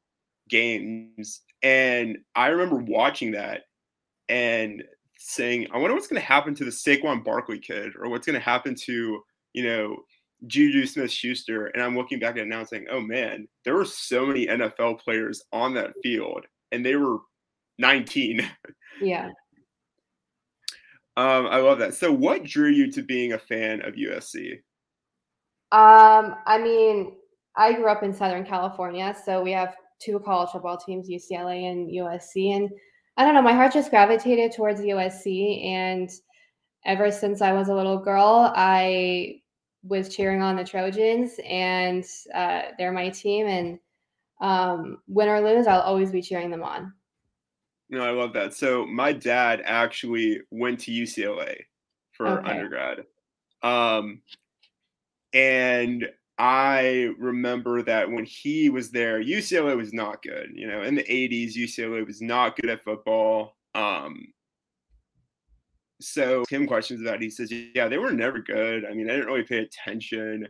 games. 0.50 1.42
And 1.62 2.18
I 2.36 2.48
remember 2.48 2.78
watching 2.78 3.32
that 3.32 3.62
and 4.28 4.84
saying, 5.18 5.68
I 5.72 5.78
wonder 5.78 5.94
what's 5.94 6.08
going 6.08 6.22
to 6.22 6.28
happen 6.28 6.56
to 6.56 6.66
the 6.66 6.72
Saquon 6.72 7.24
Barkley 7.24 7.60
kid 7.60 7.94
or 8.00 8.10
what's 8.10 8.25
going 8.25 8.39
to 8.39 8.46
happen 8.46 8.75
to, 8.86 9.22
you 9.54 9.63
know, 9.63 9.98
Juju 10.48 10.86
Smith 10.86 11.12
Schuster. 11.12 11.68
And 11.68 11.84
I'm 11.84 11.98
looking 11.98 12.20
back 12.20 12.32
at 12.32 12.44
it 12.44 12.48
now 12.48 12.60
and 12.60 12.68
saying, 12.68 12.88
oh 12.89 13.01
man, 13.01 13.48
there 13.66 13.75
were 13.75 13.86
so 13.86 14.25
many 14.25 14.48
NFL 14.48 15.00
players 15.00 15.44
on 15.51 15.74
that 15.74 15.92
field 16.01 16.46
and 16.72 16.86
they 16.86 16.96
were 16.96 17.18
19. 17.78 18.48
Yeah. 19.01 19.30
Um, 21.20 21.48
I 21.48 21.58
love 21.58 21.80
that. 21.80 21.94
So, 21.96 22.14
what 22.14 22.46
drew 22.46 22.70
you 22.70 22.90
to 22.94 23.02
being 23.02 23.34
a 23.34 23.38
fan 23.38 23.82
of 23.82 23.96
USC? 23.96 24.54
Um, 25.74 26.38
I 26.46 26.58
mean, 26.58 27.18
I 27.58 27.74
grew 27.74 27.88
up 27.88 28.04
in 28.04 28.14
Southern 28.14 28.46
California, 28.46 29.14
so 29.26 29.44
we 29.44 29.52
have 29.52 29.76
two 30.00 30.18
college 30.22 30.52
football 30.52 30.78
teams, 30.78 31.10
UCLA 31.10 31.70
and 31.70 31.90
USC, 31.90 32.56
and 32.56 32.70
I 33.18 33.26
don't 33.26 33.34
know, 33.34 33.42
my 33.42 33.52
heart 33.52 33.74
just 33.74 33.90
gravitated 33.90 34.54
towards 34.54 34.80
USC, 34.80 35.66
and 35.66 36.10
ever 36.86 37.12
since 37.12 37.42
I 37.42 37.52
was 37.52 37.68
a 37.68 37.76
little 37.76 38.00
girl, 38.00 38.54
I 38.56 39.42
was 39.84 40.16
cheering 40.16 40.42
on 40.42 40.56
the 40.56 40.64
Trojans, 40.64 41.34
and 41.46 42.06
uh, 42.34 42.62
they're 42.78 42.94
my 42.94 43.10
team, 43.10 43.46
and 43.46 43.78
um, 44.40 45.00
win 45.10 45.28
or 45.28 45.42
lose, 45.42 45.68
I'll 45.68 45.82
always 45.82 46.14
be 46.14 46.22
cheering 46.22 46.50
them 46.50 46.64
on. 46.64 46.94
No, 47.89 48.01
I 48.01 48.12
love 48.12 48.34
that. 48.34 48.53
So 48.53 48.86
my 48.86 49.13
dad 49.13 49.62
actually 49.65 50.41
went 50.51 50.79
to 50.81 50.91
UCLA 50.91 51.62
for 52.12 52.27
okay. 52.27 52.51
undergrad. 52.51 53.05
Um, 53.63 54.22
and 55.34 56.10
I 56.38 57.10
remember 57.17 57.81
that 57.84 58.10
when 58.10 58.25
he 58.25 58.69
was 58.69 58.91
there, 58.91 59.22
UCLA 59.22 59.75
was 59.75 59.91
not 59.91 60.22
good. 60.22 60.51
You 60.53 60.67
know, 60.67 60.84
in 60.84 60.96
the 60.96 61.03
80s, 61.03 61.55
UCLA 61.55 62.05
was 62.05 62.22
not 62.22 62.55
good 62.55 62.69
at 62.69 62.84
football. 62.84 63.58
Um, 63.75 64.34
so 66.00 66.46
him 66.50 66.65
questions 66.65 67.01
about 67.01 67.15
it, 67.15 67.24
he 67.24 67.29
says, 67.29 67.51
Yeah, 67.51 67.88
they 67.88 67.98
were 67.98 68.12
never 68.12 68.39
good. 68.39 68.86
I 68.86 68.93
mean, 68.93 69.10
I 69.10 69.13
didn't 69.13 69.27
really 69.27 69.43
pay 69.43 69.60
attention. 69.60 70.48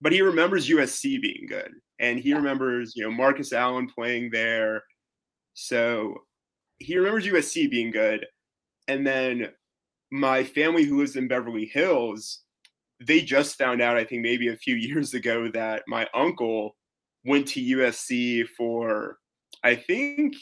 But 0.00 0.12
he 0.12 0.20
remembers 0.20 0.68
USC 0.68 1.22
being 1.22 1.46
good. 1.48 1.72
And 2.00 2.18
he 2.18 2.34
remembers, 2.34 2.94
you 2.96 3.04
know, 3.04 3.10
Marcus 3.10 3.52
Allen 3.52 3.88
playing 3.88 4.30
there. 4.32 4.82
So 5.54 6.16
he 6.82 6.96
remembers 6.96 7.26
USC 7.26 7.70
being 7.70 7.90
good. 7.90 8.26
And 8.88 9.06
then 9.06 9.48
my 10.10 10.44
family 10.44 10.84
who 10.84 10.98
lives 10.98 11.16
in 11.16 11.28
Beverly 11.28 11.66
Hills, 11.66 12.42
they 13.00 13.20
just 13.20 13.56
found 13.56 13.80
out, 13.80 13.96
I 13.96 14.04
think 14.04 14.22
maybe 14.22 14.48
a 14.48 14.56
few 14.56 14.74
years 14.76 15.14
ago, 15.14 15.48
that 15.52 15.82
my 15.86 16.06
uncle 16.14 16.76
went 17.24 17.46
to 17.48 17.60
USC 17.60 18.46
for, 18.56 19.18
I 19.62 19.74
think, 19.74 20.34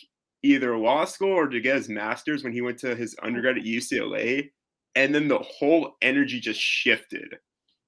either 0.42 0.76
law 0.76 1.04
school 1.04 1.32
or 1.32 1.48
to 1.48 1.60
get 1.60 1.76
his 1.76 1.88
master's 1.88 2.42
when 2.42 2.52
he 2.52 2.62
went 2.62 2.78
to 2.78 2.96
his 2.96 3.14
undergrad 3.22 3.58
at 3.58 3.64
UCLA. 3.64 4.50
And 4.94 5.14
then 5.14 5.28
the 5.28 5.38
whole 5.38 5.96
energy 6.02 6.40
just 6.40 6.60
shifted 6.60 7.36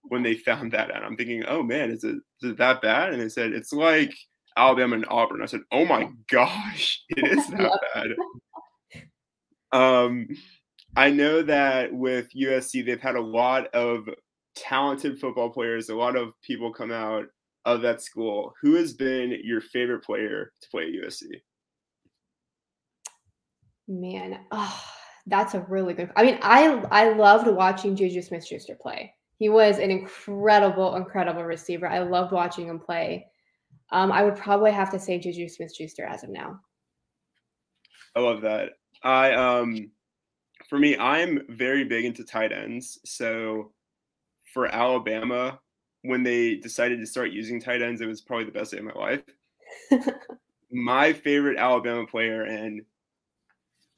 when 0.02 0.22
they 0.22 0.34
found 0.34 0.72
that 0.72 0.94
out. 0.94 1.02
I'm 1.02 1.16
thinking, 1.16 1.44
oh 1.46 1.62
man, 1.62 1.90
is 1.90 2.04
it, 2.04 2.16
is 2.42 2.50
it 2.50 2.58
that 2.58 2.82
bad? 2.82 3.12
And 3.12 3.22
they 3.22 3.28
said, 3.28 3.52
it's 3.52 3.72
like 3.72 4.14
Alabama 4.56 4.96
and 4.96 5.06
Auburn. 5.08 5.42
I 5.42 5.46
said, 5.46 5.62
oh 5.70 5.84
my 5.84 6.10
gosh, 6.30 7.02
it 7.10 7.38
is 7.38 7.46
that 7.48 7.78
bad. 7.94 8.08
Um, 9.72 10.28
I 10.96 11.10
know 11.10 11.42
that 11.42 11.92
with 11.92 12.28
USC, 12.36 12.84
they've 12.84 13.00
had 13.00 13.16
a 13.16 13.20
lot 13.20 13.68
of 13.74 14.08
talented 14.54 15.18
football 15.18 15.50
players, 15.50 15.88
a 15.88 15.96
lot 15.96 16.16
of 16.16 16.32
people 16.42 16.72
come 16.72 16.92
out 16.92 17.24
of 17.64 17.80
that 17.82 18.02
school. 18.02 18.52
Who 18.60 18.74
has 18.74 18.92
been 18.92 19.38
your 19.42 19.60
favorite 19.60 20.04
player 20.04 20.52
to 20.60 20.68
play 20.70 20.84
at 20.84 21.06
USC? 21.06 21.24
Man, 23.88 24.40
oh, 24.50 24.84
that's 25.26 25.54
a 25.54 25.60
really 25.68 25.94
good. 25.94 26.10
I 26.16 26.24
mean, 26.24 26.38
I 26.42 26.82
I 26.90 27.12
loved 27.12 27.46
watching 27.46 27.96
Juju 27.96 28.22
Smith-Schuster 28.22 28.76
play. 28.80 29.14
He 29.38 29.48
was 29.48 29.78
an 29.78 29.90
incredible, 29.90 30.94
incredible 30.96 31.44
receiver. 31.44 31.88
I 31.88 31.98
loved 32.00 32.32
watching 32.32 32.68
him 32.68 32.78
play. 32.78 33.26
Um, 33.92 34.10
I 34.10 34.24
would 34.24 34.36
probably 34.36 34.72
have 34.72 34.90
to 34.90 34.98
say 34.98 35.18
Juju 35.18 35.48
Smith-Schuster 35.48 36.04
as 36.04 36.24
of 36.24 36.30
now. 36.30 36.58
I 38.16 38.20
love 38.20 38.40
that. 38.42 38.70
I 39.02 39.32
um, 39.32 39.90
for 40.68 40.78
me, 40.78 40.96
I'm 40.96 41.42
very 41.48 41.84
big 41.84 42.04
into 42.04 42.24
tight 42.24 42.52
ends. 42.52 42.98
So 43.04 43.72
for 44.52 44.66
Alabama, 44.66 45.60
when 46.02 46.22
they 46.22 46.56
decided 46.56 46.98
to 47.00 47.06
start 47.06 47.30
using 47.30 47.60
tight 47.60 47.82
ends, 47.82 48.00
it 48.00 48.06
was 48.06 48.20
probably 48.20 48.46
the 48.46 48.52
best 48.52 48.72
day 48.72 48.78
of 48.78 48.84
my 48.84 48.92
life. 48.92 49.22
my 50.72 51.12
favorite 51.12 51.58
Alabama 51.58 52.06
player, 52.06 52.42
and 52.42 52.82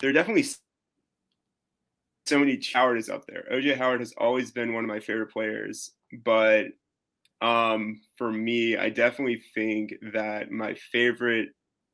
there 0.00 0.10
are 0.10 0.14
definitely 0.14 0.46
so 2.26 2.38
many 2.38 2.60
Howard 2.72 2.98
is 2.98 3.10
up 3.10 3.26
there. 3.26 3.44
OJ 3.52 3.76
Howard 3.76 4.00
has 4.00 4.14
always 4.16 4.50
been 4.50 4.74
one 4.74 4.84
of 4.84 4.88
my 4.88 5.00
favorite 5.00 5.32
players, 5.32 5.92
but 6.24 6.66
um, 7.40 8.00
for 8.16 8.32
me, 8.32 8.76
I 8.76 8.88
definitely 8.90 9.42
think 9.54 9.94
that 10.12 10.50
my 10.50 10.74
favorite 10.92 11.48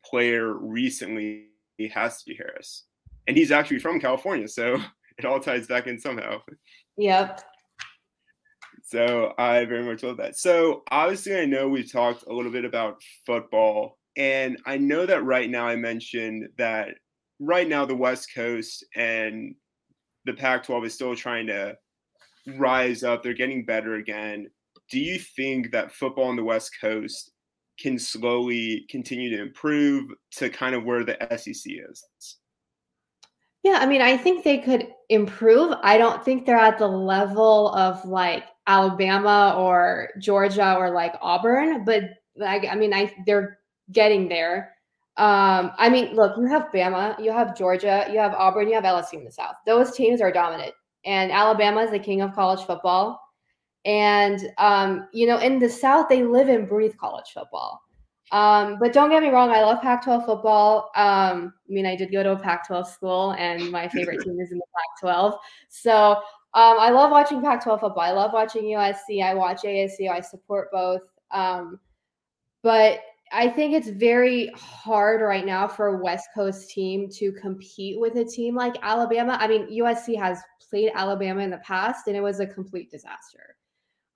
player 0.05 0.53
recently 0.55 1.47
has 1.93 2.23
to 2.23 2.31
be 2.31 2.37
Harris, 2.37 2.85
and 3.27 3.37
he's 3.37 3.51
actually 3.51 3.79
from 3.79 4.01
California, 4.01 4.49
so 4.49 4.77
it 5.19 5.25
all 5.25 5.41
ties 5.41 5.67
back 5.67 5.87
in 5.87 5.99
somehow. 5.99 6.39
Yep. 6.97 7.43
So 8.85 9.35
I 9.39 9.65
very 9.67 9.85
much 9.85 10.03
love 10.03 10.17
that. 10.17 10.37
So 10.37 10.83
obviously, 10.91 11.39
I 11.39 11.45
know 11.45 11.69
we've 11.69 11.91
talked 11.91 12.25
a 12.27 12.33
little 12.33 12.51
bit 12.51 12.65
about 12.65 13.03
football, 13.25 13.99
and 14.17 14.59
I 14.67 14.79
know 14.79 15.07
that 15.07 15.25
right 15.25 15.49
now 15.49 15.67
I 15.67 15.77
mentioned 15.77 16.49
that 16.59 16.89
right 17.39 17.69
now 17.69 17.87
the 17.87 17.95
West 17.95 18.35
Coast 18.35 18.85
and 18.95 19.55
the 20.25 20.35
Pac-12 20.35 20.87
is 20.87 20.95
still 20.95 21.17
trying 21.17 21.47
to 21.47 21.77
rise 22.57 23.03
up. 23.03 23.23
They're 23.23 23.33
getting 23.35 23.65
better 23.65 23.95
again. 23.95 24.49
Do 24.91 24.99
you 24.99 25.19
think 25.19 25.71
that 25.71 25.93
football 25.93 26.25
on 26.25 26.37
the 26.37 26.45
West 26.45 26.73
Coast 26.81 27.33
can 27.79 27.99
slowly 27.99 28.87
continue 28.91 29.31
to 29.31 29.43
improve 29.43 30.11
to 30.33 30.51
kind 30.51 30.75
of 30.75 30.85
where 30.85 31.05
the 31.05 31.17
SEC 31.37 31.73
is? 31.91 32.37
Yeah, 33.63 33.79
I 33.81 33.87
mean, 33.87 34.01
I 34.01 34.17
think 34.17 34.43
they 34.43 34.59
could 34.59 34.89
improve. 35.11 35.75
I 35.83 35.99
don't 35.99 36.25
think 36.25 36.47
they're 36.47 36.57
at 36.57 36.79
the 36.79 36.89
level 36.89 37.75
of 37.75 38.05
like 38.05 38.45
Alabama 38.67 39.55
or 39.57 40.09
Georgia 40.19 40.77
or 40.77 40.91
like 40.91 41.15
Auburn, 41.21 41.85
but 41.85 42.05
like 42.37 42.67
I 42.71 42.75
mean, 42.75 42.95
I 42.95 43.13
they're 43.27 43.59
getting 43.93 44.29
there. 44.29 44.75
Um, 45.17 45.73
I 45.77 45.91
mean, 45.91 46.15
look, 46.15 46.37
you 46.39 46.47
have 46.47 46.71
Bama, 46.73 47.23
you 47.23 47.33
have 47.33 47.57
Georgia, 47.57 48.07
you 48.11 48.19
have 48.19 48.33
Auburn, 48.33 48.69
you 48.69 48.75
have 48.75 48.85
LSU 48.85 49.15
in 49.15 49.25
the 49.25 49.33
South. 49.33 49.57
Those 49.67 49.93
teams 49.95 50.23
are 50.23 50.33
dominant, 50.33 50.73
and 51.05 51.31
Alabama 51.31 51.83
is 51.83 51.91
the 51.91 51.99
king 51.99 52.23
of 52.23 52.35
college 52.35 52.65
football. 52.65 53.21
And 53.85 54.41
um, 54.59 55.09
you 55.13 55.27
know, 55.27 55.39
in 55.39 55.59
the 55.59 55.69
South, 55.69 56.09
they 56.09 56.23
live 56.23 56.49
and 56.49 56.69
breathe 56.69 56.97
college 56.99 57.33
football. 57.33 57.83
Um, 58.33 58.79
but 58.79 58.93
don't 58.93 59.11
get 59.11 59.23
me 59.23 59.31
wrong, 59.31 59.51
I 59.51 59.63
love 59.63 59.83
Pac-12 59.83 60.25
football. 60.25 60.91
Um, 60.95 61.53
I 61.69 61.73
mean, 61.73 61.85
I 61.85 61.97
did 61.97 62.13
go 62.13 62.23
to 62.23 62.33
a 62.33 62.39
Pac-12 62.39 62.87
school, 62.87 63.33
and 63.33 63.71
my 63.73 63.89
favorite 63.89 64.21
team 64.25 64.39
is 64.39 64.53
in 64.53 64.59
the 64.59 64.65
Pac-12. 65.03 65.37
So 65.69 66.13
um, 66.55 66.77
I 66.79 66.91
love 66.91 67.11
watching 67.11 67.43
Pac-12 67.43 67.81
football. 67.81 68.01
I 68.01 68.13
love 68.13 68.33
watching 68.33 68.65
USC. 68.65 69.23
I 69.25 69.35
watch 69.35 69.63
ASU. 69.63 70.09
I 70.11 70.21
support 70.21 70.71
both. 70.71 71.03
Um, 71.33 71.81
but 72.63 73.01
I 73.33 73.49
think 73.49 73.75
it's 73.75 73.89
very 73.89 74.51
hard 74.55 75.21
right 75.23 75.47
now 75.47 75.67
for 75.69 75.87
a 75.89 76.03
West 76.03 76.29
Coast 76.35 76.71
team 76.71 77.09
to 77.11 77.33
compete 77.33 77.99
with 77.99 78.17
a 78.17 78.25
team 78.25 78.55
like 78.55 78.75
Alabama. 78.83 79.39
I 79.41 79.49
mean, 79.49 79.69
USC 79.71 80.19
has 80.19 80.41
played 80.69 80.91
Alabama 80.95 81.43
in 81.43 81.51
the 81.51 81.59
past, 81.59 82.07
and 82.09 82.17
it 82.17 82.21
was 82.21 82.41
a 82.41 82.47
complete 82.47 82.91
disaster. 82.91 83.57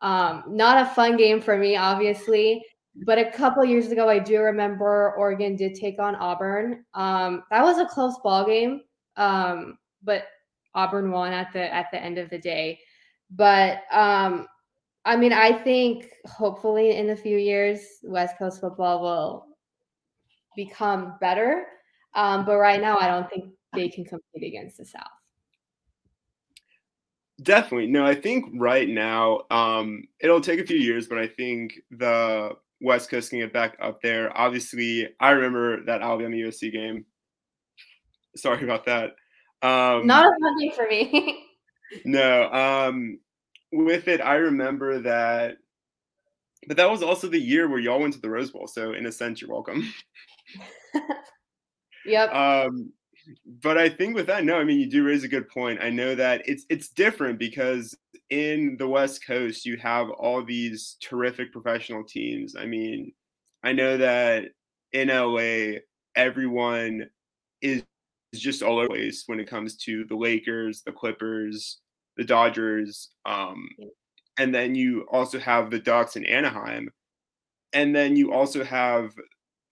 Um, 0.05 0.45
not 0.47 0.87
a 0.87 0.91
fun 0.91 1.17
game 1.17 1.41
for 1.41 1.57
me, 1.57 1.77
obviously. 1.77 2.63
But 3.07 3.19
a 3.19 3.31
couple 3.33 3.65
years 3.65 3.91
ago, 3.91 4.09
I 4.09 4.21
do 4.21 4.39
remember 4.39 5.15
Oregon 5.17 5.57
did 5.57 5.75
take 5.75 5.99
on 5.99 6.15
Auburn. 6.15 6.85
Um, 6.93 7.43
that 7.51 7.65
was 7.65 7.79
a 7.79 7.87
close 7.87 8.17
ball 8.23 8.47
game, 8.47 8.83
um, 9.17 9.79
but 10.05 10.27
Auburn 10.75 11.11
won 11.11 11.33
at 11.33 11.53
the 11.53 11.75
at 11.75 11.87
the 11.91 12.01
end 12.01 12.19
of 12.19 12.31
the 12.31 12.39
day. 12.39 12.79
But 13.31 13.83
um, 13.91 14.47
I 15.07 15.17
mean, 15.17 15.33
I 15.33 15.53
think 15.53 16.07
hopefully 16.27 16.97
in 16.97 17.11
a 17.11 17.17
few 17.17 17.39
years, 17.39 17.81
West 18.05 18.39
Coast 18.39 18.61
football 18.61 19.01
will 19.03 19.47
become 20.55 21.15
better. 21.21 21.65
Um, 22.15 22.45
but 22.45 22.59
right 22.59 22.81
now, 22.81 22.99
I 22.99 23.09
don't 23.09 23.29
think 23.29 23.55
they 23.73 23.89
can 23.89 24.05
compete 24.05 24.45
against 24.45 24.77
the 24.77 24.85
South. 24.85 25.03
Definitely. 27.43 27.89
No, 27.89 28.07
I 28.07 28.15
think 28.15 28.47
right 28.55 28.89
now, 28.89 29.41
um, 29.51 30.05
it'll 30.21 30.41
take 30.41 30.61
a 30.61 30.67
few 30.67 30.77
years, 30.77 31.09
but 31.09 31.19
I 31.19 31.27
think 31.27 31.75
the 31.91 32.51
West 32.81 33.11
Coast 33.11 33.31
can 33.31 33.41
get 33.41 33.53
back 33.53 33.77
up 33.81 34.01
there. 34.03 34.37
Obviously, 34.37 35.09
I 35.19 35.31
remember 35.31 35.85
that 35.85 36.01
Alabama 36.01 36.37
USC 36.37 36.73
game. 36.73 37.07
Sorry 38.37 38.63
about 38.63 38.85
that. 38.87 39.17
Um, 39.63 40.07
Not 40.07 40.27
a 40.27 40.31
fun 40.41 40.71
for 40.77 40.87
me. 40.89 41.45
no, 42.05 42.51
um, 42.53 43.19
with 43.73 44.07
it, 44.09 44.21
I 44.21 44.35
remember 44.35 45.01
that, 45.01 45.57
but 46.69 46.77
that 46.77 46.91
was 46.91 47.03
also 47.03 47.29
the 47.29 47.39
year 47.39 47.69
where 47.69 47.79
y'all 47.79 48.01
went 48.01 48.15
to 48.15 48.21
the 48.21 48.31
Rose 48.31 48.51
Bowl. 48.51 48.67
So 48.67 48.93
in 48.93 49.07
a 49.07 49.13
sense, 49.13 49.41
you're 49.41 49.51
welcome. 49.51 49.93
yep. 52.07 52.33
Um, 52.33 52.93
but 53.63 53.79
I 53.79 53.89
think 53.89 54.15
with 54.15 54.27
that, 54.27 54.45
no, 54.45 54.57
I 54.57 54.65
mean 54.65 54.81
you 54.81 54.91
do 54.91 55.05
raise 55.05 55.25
a 55.25 55.29
good 55.29 55.49
point. 55.49 55.81
I 55.83 55.91
know 55.91 56.15
that 56.15 56.43
it's 56.47 56.65
it's 56.69 56.89
different 56.89 57.39
because 57.39 57.97
in 58.31 58.77
the 58.79 58.89
West 58.89 59.27
Coast 59.27 59.67
you 59.67 59.77
have 59.79 60.11
all 60.11 60.43
these 60.43 60.97
terrific 61.03 61.53
professional 61.53 62.05
teams. 62.05 62.57
I 62.57 62.67
mean, 62.67 63.13
I 63.63 63.73
know 63.73 63.97
that 63.97 64.47
in 64.93 65.09
LA 65.09 65.81
everyone 66.17 67.09
is 67.61 67.83
is 68.33 68.41
just 68.41 68.63
all 68.63 68.79
over 68.79 68.89
the 68.89 68.95
place 68.95 69.25
when 69.27 69.41
it 69.41 69.49
comes 69.49 69.77
to 69.77 70.05
the 70.09 70.17
Lakers, 70.17 70.83
the 70.83 70.93
Clippers, 70.93 71.79
the 72.17 72.25
Dodgers, 72.25 73.11
um, 73.25 73.69
and 74.39 74.55
then 74.55 74.75
you 74.75 75.07
also 75.11 75.39
have 75.39 75.71
the 75.71 75.79
Ducks 75.79 76.17
in 76.17 76.25
Anaheim, 76.27 76.91
and 77.73 77.95
then 77.95 78.17
you 78.17 78.33
also 78.33 78.65
have 78.65 79.13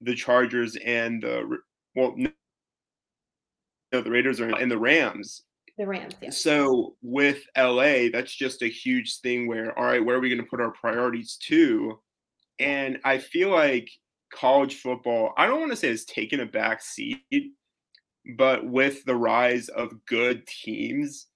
the 0.00 0.14
Chargers 0.14 0.76
and 0.76 1.22
the 1.22 1.58
well, 1.94 2.14
no, 3.92 4.00
the 4.00 4.10
Raiders 4.10 4.40
are 4.40 4.58
in 4.58 4.68
the 4.68 4.78
Rams. 4.78 5.42
The 5.78 5.86
Rams. 5.86 6.14
Yeah. 6.20 6.30
So 6.30 6.96
with 7.02 7.44
LA, 7.56 8.08
that's 8.12 8.34
just 8.34 8.62
a 8.62 8.68
huge 8.68 9.20
thing. 9.20 9.46
Where 9.46 9.76
all 9.78 9.84
right, 9.84 10.04
where 10.04 10.16
are 10.16 10.20
we 10.20 10.28
going 10.28 10.42
to 10.42 10.48
put 10.48 10.60
our 10.60 10.72
priorities 10.72 11.36
to? 11.44 11.98
And 12.58 12.98
I 13.04 13.18
feel 13.18 13.50
like 13.50 13.90
college 14.32 14.76
football. 14.76 15.32
I 15.36 15.46
don't 15.46 15.60
want 15.60 15.72
to 15.72 15.76
say 15.76 15.88
it's 15.88 16.04
taken 16.04 16.40
a 16.40 16.46
back 16.46 16.82
seat 16.82 17.22
but 18.36 18.66
with 18.66 19.04
the 19.04 19.16
rise 19.16 19.68
of 19.68 20.04
good 20.06 20.46
teams 20.46 21.26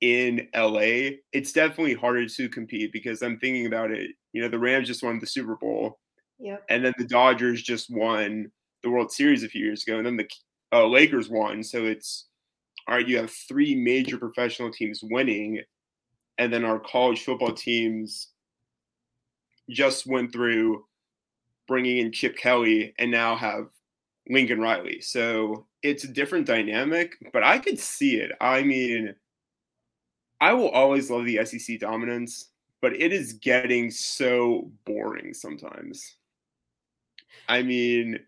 in 0.00 0.48
LA, 0.54 1.18
it's 1.32 1.52
definitely 1.52 1.94
harder 1.94 2.26
to 2.26 2.48
compete 2.48 2.92
because 2.92 3.22
I'm 3.22 3.38
thinking 3.38 3.66
about 3.66 3.90
it. 3.90 4.10
You 4.32 4.42
know, 4.42 4.48
the 4.48 4.58
Rams 4.58 4.88
just 4.88 5.02
won 5.02 5.18
the 5.18 5.26
Super 5.26 5.56
Bowl. 5.56 5.98
Yep. 6.38 6.64
And 6.70 6.84
then 6.84 6.94
the 6.98 7.04
Dodgers 7.04 7.62
just 7.62 7.90
won 7.90 8.50
the 8.82 8.90
World 8.90 9.12
Series 9.12 9.44
a 9.44 9.48
few 9.48 9.64
years 9.64 9.82
ago. 9.84 9.98
And 9.98 10.06
then 10.06 10.16
the 10.16 10.28
uh, 10.72 10.86
Lakers 10.86 11.28
won. 11.28 11.62
So 11.62 11.84
it's 11.84 12.26
all 12.88 12.96
right, 12.96 13.06
you 13.06 13.18
have 13.18 13.30
three 13.30 13.74
major 13.74 14.18
professional 14.18 14.70
teams 14.70 15.00
winning. 15.02 15.62
And 16.38 16.52
then 16.52 16.64
our 16.64 16.80
college 16.80 17.22
football 17.24 17.52
teams 17.52 18.28
just 19.70 20.06
went 20.06 20.32
through 20.32 20.84
bringing 21.68 21.98
in 21.98 22.12
Chip 22.12 22.36
Kelly 22.36 22.94
and 22.98 23.10
now 23.10 23.36
have 23.36 23.68
Lincoln 24.28 24.60
Riley. 24.60 25.00
So 25.00 25.66
it's 25.82 26.04
a 26.04 26.08
different 26.08 26.46
dynamic, 26.46 27.14
but 27.32 27.44
I 27.44 27.58
could 27.58 27.78
see 27.78 28.16
it. 28.16 28.32
I 28.40 28.62
mean, 28.62 29.14
I 30.40 30.52
will 30.54 30.70
always 30.70 31.10
love 31.10 31.24
the 31.24 31.44
SEC 31.44 31.78
dominance, 31.78 32.48
but 32.80 32.94
it 32.94 33.12
is 33.12 33.34
getting 33.34 33.90
so 33.90 34.70
boring 34.84 35.34
sometimes. 35.34 36.16
I 37.48 37.62
mean, 37.62 38.18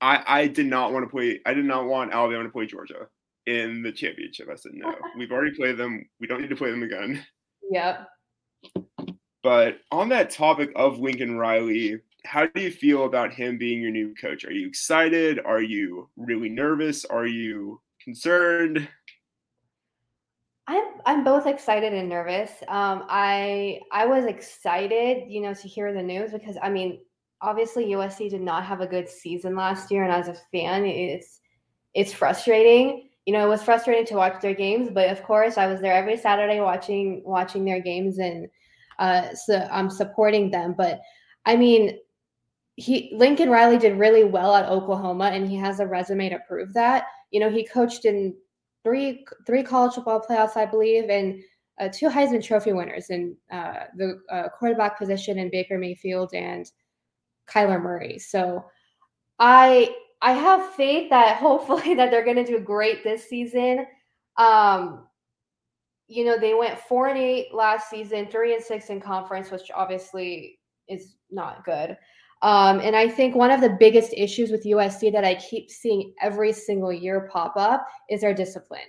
I 0.00 0.22
I 0.26 0.46
did 0.48 0.66
not 0.66 0.92
want 0.92 1.04
to 1.04 1.10
play. 1.10 1.40
I 1.46 1.54
did 1.54 1.64
not 1.64 1.86
want 1.86 2.12
Alabama 2.12 2.44
to 2.44 2.50
play 2.50 2.66
Georgia 2.66 3.08
in 3.46 3.82
the 3.82 3.92
championship. 3.92 4.48
I 4.50 4.56
said 4.56 4.72
no. 4.74 4.94
We've 5.18 5.32
already 5.32 5.56
played 5.56 5.76
them. 5.76 6.04
We 6.20 6.26
don't 6.26 6.40
need 6.40 6.50
to 6.50 6.56
play 6.56 6.70
them 6.70 6.82
again. 6.82 7.24
Yep. 7.70 8.08
But 9.42 9.78
on 9.90 10.08
that 10.08 10.30
topic 10.30 10.72
of 10.74 10.98
Lincoln 10.98 11.36
Riley, 11.36 12.00
how 12.24 12.46
do 12.46 12.60
you 12.60 12.70
feel 12.70 13.04
about 13.04 13.32
him 13.32 13.58
being 13.58 13.82
your 13.82 13.90
new 13.90 14.14
coach? 14.14 14.44
Are 14.44 14.52
you 14.52 14.66
excited? 14.66 15.38
Are 15.44 15.60
you 15.60 16.08
really 16.16 16.48
nervous? 16.48 17.04
Are 17.04 17.26
you 17.26 17.80
concerned? 18.02 18.88
I'm 20.66 20.84
I'm 21.04 21.24
both 21.24 21.46
excited 21.46 21.92
and 21.92 22.08
nervous. 22.08 22.50
Um, 22.68 23.04
I 23.10 23.80
I 23.92 24.06
was 24.06 24.24
excited, 24.24 25.30
you 25.30 25.42
know, 25.42 25.52
to 25.52 25.68
hear 25.68 25.92
the 25.92 26.02
news 26.02 26.32
because 26.32 26.56
I 26.62 26.70
mean, 26.70 27.00
obviously 27.44 27.86
USC 27.86 28.30
did 28.30 28.40
not 28.40 28.64
have 28.64 28.80
a 28.80 28.86
good 28.86 29.08
season 29.08 29.54
last 29.54 29.90
year, 29.90 30.04
and 30.04 30.12
as 30.12 30.28
a 30.28 30.34
fan, 30.52 30.84
it's 30.86 31.40
it's 31.92 32.12
frustrating. 32.12 33.10
You 33.26 33.34
know, 33.34 33.46
it 33.46 33.48
was 33.48 33.62
frustrating 33.62 34.06
to 34.06 34.16
watch 34.16 34.40
their 34.40 34.54
games, 34.54 34.90
but 34.92 35.10
of 35.10 35.22
course, 35.22 35.56
I 35.56 35.66
was 35.66 35.80
there 35.80 35.94
every 35.94 36.16
Saturday 36.16 36.60
watching 36.60 37.22
watching 37.24 37.64
their 37.64 37.80
games, 37.80 38.18
and 38.18 38.48
uh, 38.98 39.34
so 39.34 39.68
I'm 39.70 39.90
supporting 39.90 40.50
them. 40.50 40.74
But 40.76 41.00
I 41.46 41.56
mean, 41.56 41.98
he 42.76 43.12
Lincoln 43.14 43.50
Riley 43.50 43.78
did 43.78 43.98
really 43.98 44.24
well 44.24 44.54
at 44.54 44.68
Oklahoma, 44.68 45.26
and 45.26 45.46
he 45.48 45.56
has 45.56 45.80
a 45.80 45.86
resume 45.86 46.30
to 46.30 46.38
prove 46.48 46.72
that. 46.74 47.04
You 47.30 47.40
know, 47.40 47.50
he 47.50 47.66
coached 47.66 48.04
in 48.06 48.34
three 48.82 49.24
three 49.46 49.62
college 49.62 49.94
football 49.94 50.24
playoffs, 50.28 50.56
I 50.56 50.66
believe, 50.66 51.10
and 51.10 51.42
uh, 51.80 51.88
two 51.92 52.08
Heisman 52.08 52.42
Trophy 52.42 52.72
winners 52.72 53.10
in 53.10 53.36
uh, 53.50 53.84
the 53.96 54.20
uh, 54.30 54.48
quarterback 54.48 54.98
position 54.98 55.38
in 55.38 55.50
Baker 55.50 55.78
Mayfield 55.78 56.32
and 56.34 56.70
Kyler 57.48 57.82
Murray. 57.82 58.18
So 58.18 58.64
I 59.38 59.94
I 60.22 60.32
have 60.32 60.74
faith 60.74 61.10
that 61.10 61.36
hopefully 61.40 61.94
that 61.94 62.10
they're 62.10 62.24
going 62.24 62.36
to 62.36 62.44
do 62.44 62.58
great 62.58 63.04
this 63.04 63.28
season. 63.28 63.86
Um, 64.36 65.06
you 66.06 66.24
know, 66.24 66.38
they 66.38 66.54
went 66.54 66.78
four 66.78 67.08
and 67.08 67.18
eight 67.18 67.54
last 67.54 67.88
season, 67.88 68.26
three 68.26 68.54
and 68.54 68.62
six 68.62 68.90
in 68.90 69.00
conference, 69.00 69.50
which 69.50 69.70
obviously 69.74 70.58
is 70.88 71.16
not 71.30 71.64
good. 71.64 71.96
Um, 72.42 72.80
and 72.80 72.94
I 72.94 73.08
think 73.08 73.34
one 73.34 73.50
of 73.50 73.62
the 73.62 73.76
biggest 73.80 74.12
issues 74.14 74.50
with 74.50 74.66
USC 74.66 75.10
that 75.12 75.24
I 75.24 75.36
keep 75.36 75.70
seeing 75.70 76.12
every 76.20 76.52
single 76.52 76.92
year 76.92 77.28
pop 77.32 77.54
up 77.56 77.86
is 78.10 78.20
their 78.20 78.34
discipline. 78.34 78.80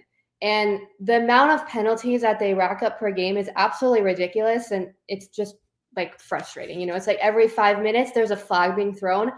And 0.41 0.79
the 0.99 1.23
amount 1.23 1.51
of 1.51 1.67
penalties 1.67 2.21
that 2.21 2.37
they 2.37 2.53
rack 2.53 2.83
up 2.83 2.99
per 2.99 3.11
game 3.11 3.37
is 3.37 3.49
absolutely 3.55 4.01
ridiculous. 4.01 4.71
And 4.71 4.89
it's 5.07 5.27
just 5.27 5.55
like 5.95 6.19
frustrating. 6.19 6.79
You 6.79 6.87
know, 6.87 6.95
it's 6.95 7.07
like 7.07 7.19
every 7.19 7.47
five 7.47 7.81
minutes 7.81 8.11
there's 8.11 8.31
a 8.31 8.37
flag 8.37 8.75
being 8.75 8.93
thrown. 8.93 9.31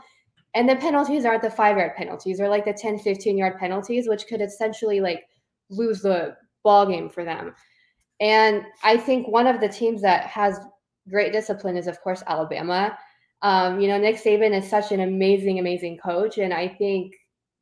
And 0.54 0.68
the 0.68 0.76
penalties 0.76 1.26
aren't 1.26 1.44
the 1.44 1.52
five 1.52 1.78
yard 1.78 1.92
penalties, 1.96 2.38
they're 2.38 2.50
like 2.50 2.66
the 2.66 2.74
10, 2.74 3.00
15 3.00 3.38
yard 3.38 3.58
penalties, 3.60 4.08
which 4.08 4.28
could 4.28 4.42
essentially 4.42 5.00
like 5.00 5.28
lose 5.70 6.02
the 6.02 6.36
ball 6.64 6.86
game 6.86 7.10
for 7.10 7.24
them. 7.24 7.54
And 8.20 8.64
I 8.84 8.98
think 8.98 9.28
one 9.28 9.48
of 9.48 9.60
the 9.60 9.70
teams 9.70 10.02
that 10.02 10.26
has 10.26 10.60
great 11.10 11.32
discipline 11.32 11.78
is, 11.78 11.88
of 11.88 12.02
course, 12.02 12.24
Alabama. 12.28 12.98
Um, 13.42 13.80
you 13.80 13.88
know, 13.88 14.00
Nick 14.00 14.16
Saban 14.16 14.58
is 14.58 14.68
such 14.68 14.92
an 14.92 15.02
amazing, 15.02 15.60
amazing 15.60 15.98
coach. 15.98 16.40
And 16.40 16.54
I 16.54 16.68
think 16.68 17.14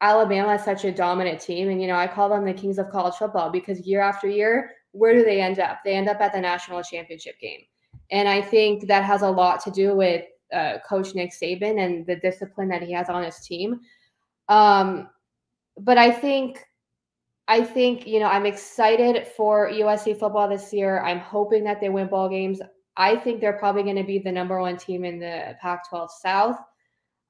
Alabama 0.02 0.54
is 0.54 0.64
such 0.64 0.86
a 0.86 0.92
dominant 0.92 1.42
team. 1.42 1.70
And, 1.70 1.82
you 1.82 1.88
know, 1.88 1.98
I 1.98 2.08
call 2.08 2.30
them 2.30 2.46
the 2.46 2.54
kings 2.54 2.78
of 2.78 2.90
college 2.90 3.16
football 3.16 3.50
because 3.50 3.86
year 3.86 4.02
after 4.02 4.28
year, 4.28 4.72
where 4.92 5.14
do 5.14 5.25
they 5.25 5.42
end 5.42 5.60
up? 5.60 5.80
They 5.84 5.96
end 5.96 6.08
up 6.08 6.22
at 6.22 6.32
the 6.32 6.40
national 6.40 6.82
championship 6.84 7.40
game. 7.40 7.62
And 8.12 8.27
I 8.27 8.41
think 8.41 8.88
that 8.88 9.03
has 9.03 9.21
a 9.21 9.29
lot 9.29 9.63
to 9.63 9.71
do 9.71 9.95
with 9.95 10.25
uh, 10.53 10.77
Coach 10.88 11.15
Nick 11.15 11.31
Saban 11.31 11.83
and 11.83 12.05
the 12.05 12.15
discipline 12.17 12.69
that 12.69 12.83
he 12.83 12.91
has 12.94 13.09
on 13.09 13.24
his 13.24 13.39
team. 13.39 13.79
Um, 14.48 15.09
but 15.79 15.98
I 15.98 16.11
think, 16.11 16.63
I 17.48 17.63
think 17.63 18.07
you 18.07 18.20
know, 18.20 18.27
I'm 18.27 18.46
excited 18.46 19.27
for 19.27 19.70
USC 19.70 20.18
football 20.20 20.48
this 20.48 20.72
year. 20.72 21.01
I'm 21.01 21.20
hoping 21.20 21.63
that 21.63 21.81
they 21.81 21.89
win 21.89 22.07
ball 22.07 22.29
games. 22.29 22.61
I 22.98 23.15
think 23.15 23.41
they're 23.41 23.53
probably 23.53 23.83
going 23.83 23.98
to 23.98 24.03
be 24.03 24.20
the 24.20 24.31
number 24.31 24.59
one 24.61 24.77
team 24.77 25.03
in 25.03 25.20
the 25.20 25.55
Pac-12 25.61 26.09
South. 26.22 26.57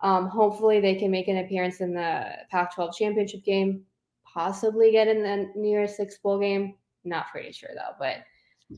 Um, 0.02 0.28
hopefully, 0.28 0.80
they 0.80 0.96
can 0.96 1.10
make 1.10 1.28
an 1.28 1.38
appearance 1.38 1.82
in 1.82 1.94
the 1.94 2.28
Pac-12 2.52 2.96
championship 2.96 3.44
game. 3.44 3.84
Possibly 4.32 4.92
get 4.92 5.08
in 5.08 5.24
the 5.24 5.68
Year's 5.68 5.96
Six 5.96 6.18
bowl 6.18 6.40
game. 6.40 6.76
Not 7.06 7.28
pretty 7.32 7.52
sure 7.52 7.70
though, 7.74 7.96
but 7.98 8.18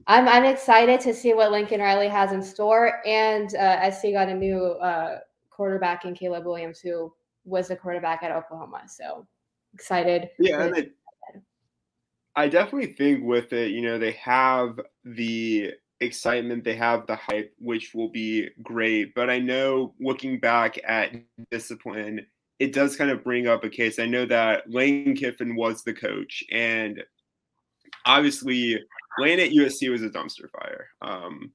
I'm 0.06 0.28
I'm 0.28 0.44
excited 0.44 1.00
to 1.02 1.14
see 1.14 1.34
what 1.34 1.52
Lincoln 1.52 1.80
Riley 1.80 2.10
has 2.10 2.32
in 2.32 2.42
store. 2.42 3.02
And 3.06 3.54
uh, 3.56 3.90
SC 3.92 4.12
got 4.12 4.30
a 4.30 4.34
new 4.34 4.58
uh, 4.58 5.20
quarterback 5.50 6.06
in 6.06 6.14
Caleb 6.14 6.46
Williams, 6.46 6.80
who 6.80 7.14
was 7.46 7.70
the 7.70 7.76
quarterback 7.76 8.24
at 8.24 8.32
Oklahoma. 8.32 8.82
So 8.88 9.26
excited. 9.74 10.30
Yeah, 10.40 10.72
I 12.36 12.48
definitely 12.48 12.94
think 12.94 13.24
with 13.24 13.52
it, 13.52 13.72
you 13.72 13.82
know, 13.82 13.98
they 13.98 14.12
have 14.12 14.80
the 15.04 15.74
excitement, 16.02 16.64
they 16.64 16.76
have 16.76 17.08
the 17.08 17.16
hype, 17.16 17.52
which 17.58 17.96
will 17.96 18.10
be 18.10 18.50
great. 18.62 19.16
But 19.16 19.32
I 19.32 19.40
know 19.40 19.96
looking 20.00 20.40
back 20.40 20.78
at 20.88 21.16
discipline, 21.50 22.28
it 22.60 22.74
does 22.74 22.96
kind 22.96 23.10
of 23.10 23.24
bring 23.24 23.48
up 23.48 23.64
a 23.64 23.70
case. 23.70 23.98
I 23.98 24.06
know 24.06 24.26
that 24.28 24.70
Lane 24.70 25.16
Kiffin 25.16 25.56
was 25.56 25.84
the 25.84 25.94
coach, 25.94 26.44
and 26.52 27.04
obviously 28.06 28.80
Lane 29.20 29.40
at 29.40 29.52
USC 29.52 29.90
was 29.90 30.04
a 30.04 30.10
dumpster 30.10 30.50
fire. 30.52 30.88
Um, 31.02 31.52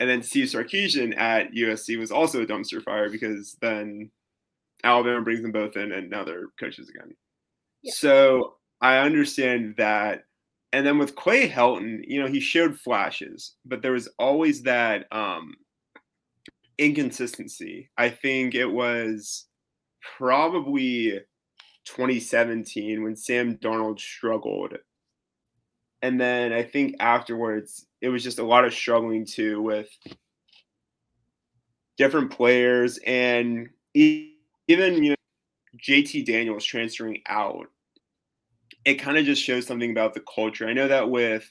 and 0.00 0.08
then 0.08 0.22
Steve 0.22 0.46
Sarkisian 0.46 1.18
at 1.18 1.52
USC 1.52 1.98
was 1.98 2.10
also 2.10 2.42
a 2.42 2.46
dumpster 2.46 2.82
fire 2.82 3.10
because 3.10 3.56
then 3.60 4.10
Alabama 4.84 5.22
brings 5.22 5.42
them 5.42 5.52
both 5.52 5.76
in 5.76 5.92
and 5.92 6.08
now 6.08 6.24
they're 6.24 6.46
coaches 6.58 6.88
again. 6.88 7.14
Yeah. 7.82 7.92
So 7.94 8.54
I 8.80 8.98
understand 8.98 9.74
that. 9.78 10.24
And 10.72 10.86
then 10.86 10.98
with 10.98 11.16
Clay 11.16 11.48
Helton, 11.48 12.00
you 12.06 12.20
know, 12.20 12.28
he 12.28 12.40
showed 12.40 12.78
flashes, 12.78 13.54
but 13.64 13.82
there 13.82 13.92
was 13.92 14.08
always 14.18 14.62
that 14.62 15.06
um, 15.10 15.54
inconsistency. 16.76 17.90
I 17.96 18.10
think 18.10 18.54
it 18.54 18.66
was 18.66 19.46
probably 20.18 21.20
2017 21.86 23.02
when 23.02 23.16
Sam 23.16 23.56
Darnold 23.56 23.98
struggled 23.98 24.74
and 26.02 26.20
then 26.20 26.52
I 26.52 26.62
think 26.62 26.96
afterwards 27.00 27.86
it 28.00 28.08
was 28.08 28.22
just 28.22 28.38
a 28.38 28.44
lot 28.44 28.64
of 28.64 28.72
struggling 28.72 29.24
too 29.24 29.60
with 29.60 29.88
different 31.96 32.30
players 32.30 32.98
and 33.06 33.68
even 33.94 35.02
you 35.02 35.10
know 35.10 35.16
JT 35.84 36.26
Daniels 36.26 36.64
transferring 36.64 37.22
out. 37.26 37.66
It 38.84 38.94
kind 38.94 39.18
of 39.18 39.24
just 39.24 39.42
shows 39.42 39.66
something 39.66 39.90
about 39.90 40.14
the 40.14 40.22
culture. 40.34 40.66
I 40.66 40.72
know 40.72 40.88
that 40.88 41.10
with 41.10 41.50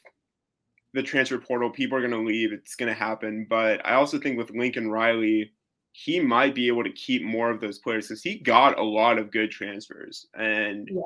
the 0.93 1.03
transfer 1.03 1.37
portal, 1.37 1.69
people 1.69 1.97
are 1.97 2.01
going 2.01 2.11
to 2.11 2.27
leave. 2.27 2.51
It's 2.51 2.75
going 2.75 2.91
to 2.91 2.97
happen, 2.97 3.45
but 3.49 3.85
I 3.85 3.93
also 3.93 4.17
think 4.17 4.37
with 4.37 4.49
Lincoln 4.51 4.89
Riley, 4.89 5.51
he 5.91 6.19
might 6.19 6.55
be 6.55 6.67
able 6.67 6.83
to 6.83 6.91
keep 6.91 7.23
more 7.23 7.51
of 7.51 7.59
those 7.59 7.79
players 7.79 8.07
because 8.07 8.23
he 8.23 8.39
got 8.39 8.79
a 8.79 8.83
lot 8.83 9.17
of 9.17 9.31
good 9.31 9.51
transfers, 9.51 10.27
and 10.33 10.87
yeah. 10.91 11.01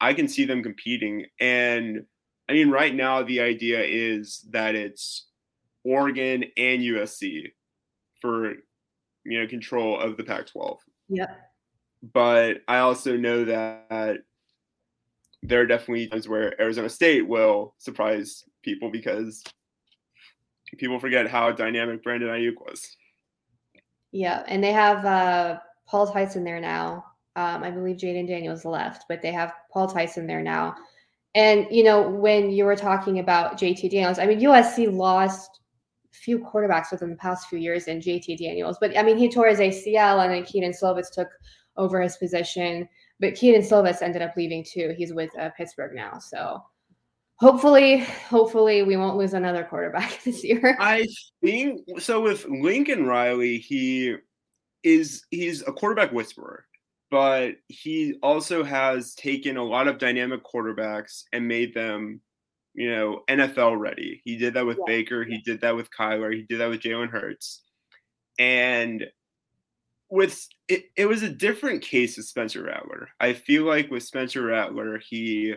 I 0.00 0.14
can 0.14 0.28
see 0.28 0.44
them 0.44 0.62
competing. 0.62 1.26
And 1.40 2.04
I 2.48 2.52
mean, 2.52 2.70
right 2.70 2.94
now 2.94 3.22
the 3.22 3.40
idea 3.40 3.82
is 3.82 4.44
that 4.50 4.74
it's 4.74 5.26
Oregon 5.84 6.44
and 6.56 6.82
USC 6.82 7.52
for 8.20 8.54
you 9.24 9.40
know 9.40 9.46
control 9.46 9.98
of 9.98 10.16
the 10.16 10.24
Pac-12. 10.24 10.78
Yeah. 11.08 11.34
But 12.12 12.58
I 12.68 12.78
also 12.78 13.16
know 13.16 13.44
that 13.44 14.18
there 15.42 15.60
are 15.60 15.66
definitely 15.66 16.08
times 16.08 16.28
where 16.28 16.60
Arizona 16.60 16.88
State 16.88 17.26
will 17.26 17.74
surprise 17.78 18.44
people 18.62 18.90
because 18.90 19.42
people 20.76 20.98
forget 20.98 21.28
how 21.28 21.52
dynamic 21.52 22.02
Brandon 22.02 22.28
Aiyuk 22.28 22.54
was. 22.64 22.96
Yeah, 24.12 24.44
and 24.46 24.62
they 24.62 24.72
have 24.72 25.04
uh, 25.04 25.58
Paul 25.86 26.12
Tyson 26.12 26.44
there 26.44 26.60
now. 26.60 27.04
Um, 27.36 27.62
I 27.62 27.70
believe 27.70 27.96
Jayden 27.96 28.26
Daniels 28.26 28.64
left, 28.64 29.04
but 29.08 29.20
they 29.20 29.32
have 29.32 29.52
Paul 29.70 29.88
Tyson 29.88 30.26
there 30.26 30.42
now. 30.42 30.74
And 31.36 31.66
you 31.70 31.84
know, 31.84 32.08
when 32.08 32.50
you 32.50 32.64
were 32.64 32.74
talking 32.74 33.18
about 33.18 33.58
JT 33.58 33.90
Daniels, 33.90 34.18
I 34.18 34.24
mean, 34.24 34.40
USC 34.40 34.90
lost 34.90 35.60
a 36.10 36.16
few 36.16 36.38
quarterbacks 36.38 36.90
within 36.90 37.10
the 37.10 37.16
past 37.16 37.48
few 37.48 37.58
years 37.58 37.88
in 37.88 38.00
JT 38.00 38.38
Daniels, 38.38 38.78
but 38.80 38.96
I 38.96 39.02
mean, 39.02 39.18
he 39.18 39.28
tore 39.28 39.46
his 39.46 39.58
ACL, 39.58 40.24
and 40.24 40.32
then 40.32 40.44
Kedon 40.44 40.72
Slovis 40.72 41.12
took 41.12 41.28
over 41.76 42.00
his 42.00 42.16
position. 42.16 42.88
But 43.20 43.34
Kedon 43.34 43.60
Slovis 43.60 44.00
ended 44.00 44.22
up 44.22 44.34
leaving 44.34 44.64
too. 44.64 44.94
He's 44.96 45.12
with 45.12 45.30
uh, 45.38 45.50
Pittsburgh 45.50 45.94
now, 45.94 46.18
so 46.18 46.62
hopefully, 47.36 47.98
hopefully, 48.30 48.82
we 48.82 48.96
won't 48.96 49.18
lose 49.18 49.34
another 49.34 49.62
quarterback 49.62 50.18
this 50.24 50.42
year. 50.42 50.74
I 50.80 51.06
think 51.44 51.82
so. 51.98 52.22
With 52.22 52.46
Lincoln 52.48 53.04
Riley, 53.04 53.58
he 53.58 54.16
is 54.82 55.22
he's 55.30 55.60
a 55.68 55.72
quarterback 55.72 56.12
whisperer 56.12 56.64
but 57.10 57.56
he 57.68 58.14
also 58.22 58.64
has 58.64 59.14
taken 59.14 59.56
a 59.56 59.64
lot 59.64 59.88
of 59.88 59.98
dynamic 59.98 60.42
quarterbacks 60.44 61.24
and 61.32 61.46
made 61.48 61.74
them 61.74 62.20
you 62.76 62.90
know, 62.90 63.22
NFL 63.28 63.80
ready. 63.80 64.20
He 64.24 64.36
did 64.36 64.54
that 64.54 64.66
with 64.66 64.76
Yeah. 64.76 64.84
Baker. 64.86 65.24
He 65.24 65.38
did 65.38 65.62
that 65.62 65.74
with 65.74 65.90
Kyler. 65.90 66.32
He 66.32 66.42
did 66.42 66.60
that 66.60 66.68
with 66.68 66.82
Jalen 66.82 67.08
Hurts. 67.08 67.62
And 68.38 69.06
with 70.10 70.46
it, 70.68 70.84
it 70.94 71.06
was 71.06 71.22
a 71.22 71.28
different 71.30 71.82
case 71.82 72.16
with 72.18 72.26
Spencer 72.26 72.62
Rattler. 72.62 73.08
I 73.18 73.32
feel 73.32 73.64
like 73.64 73.90
with 73.90 74.02
Spencer 74.02 74.42
Rattler, 74.42 74.98
he 74.98 75.54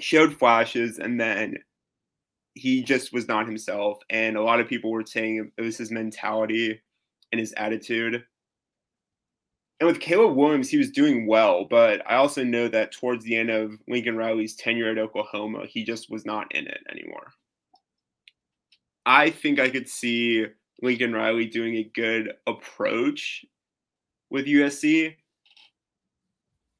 showed 0.00 0.36
flashes 0.38 0.98
and 0.98 1.20
then 1.20 1.58
he 2.54 2.82
just 2.82 3.12
was 3.12 3.28
not 3.28 3.46
himself. 3.46 3.98
And 4.08 4.38
a 4.38 4.42
lot 4.42 4.58
of 4.58 4.68
people 4.68 4.90
were 4.90 5.04
saying 5.04 5.52
it 5.58 5.62
was 5.62 5.76
his 5.76 5.90
mentality 5.90 6.80
and 7.30 7.38
his 7.38 7.52
attitude. 7.58 8.24
And 9.78 9.86
with 9.86 10.00
Caleb 10.00 10.36
Williams, 10.36 10.70
he 10.70 10.78
was 10.78 10.90
doing 10.90 11.26
well, 11.26 11.66
but 11.68 12.02
I 12.10 12.16
also 12.16 12.42
know 12.42 12.66
that 12.68 12.92
towards 12.92 13.24
the 13.24 13.36
end 13.36 13.50
of 13.50 13.78
Lincoln 13.86 14.16
Riley's 14.16 14.56
tenure 14.56 14.90
at 14.90 14.98
Oklahoma, 14.98 15.66
he 15.66 15.84
just 15.84 16.10
was 16.10 16.24
not 16.24 16.54
in 16.54 16.66
it 16.66 16.80
anymore. 16.90 17.32
I 19.04 19.30
think 19.30 19.60
I 19.60 19.68
could 19.68 19.88
see 19.88 20.46
Lincoln 20.80 21.12
Riley 21.12 21.46
doing 21.46 21.76
a 21.76 21.90
good 21.94 22.32
approach 22.46 23.44
with 24.30 24.46
USC, 24.46 25.14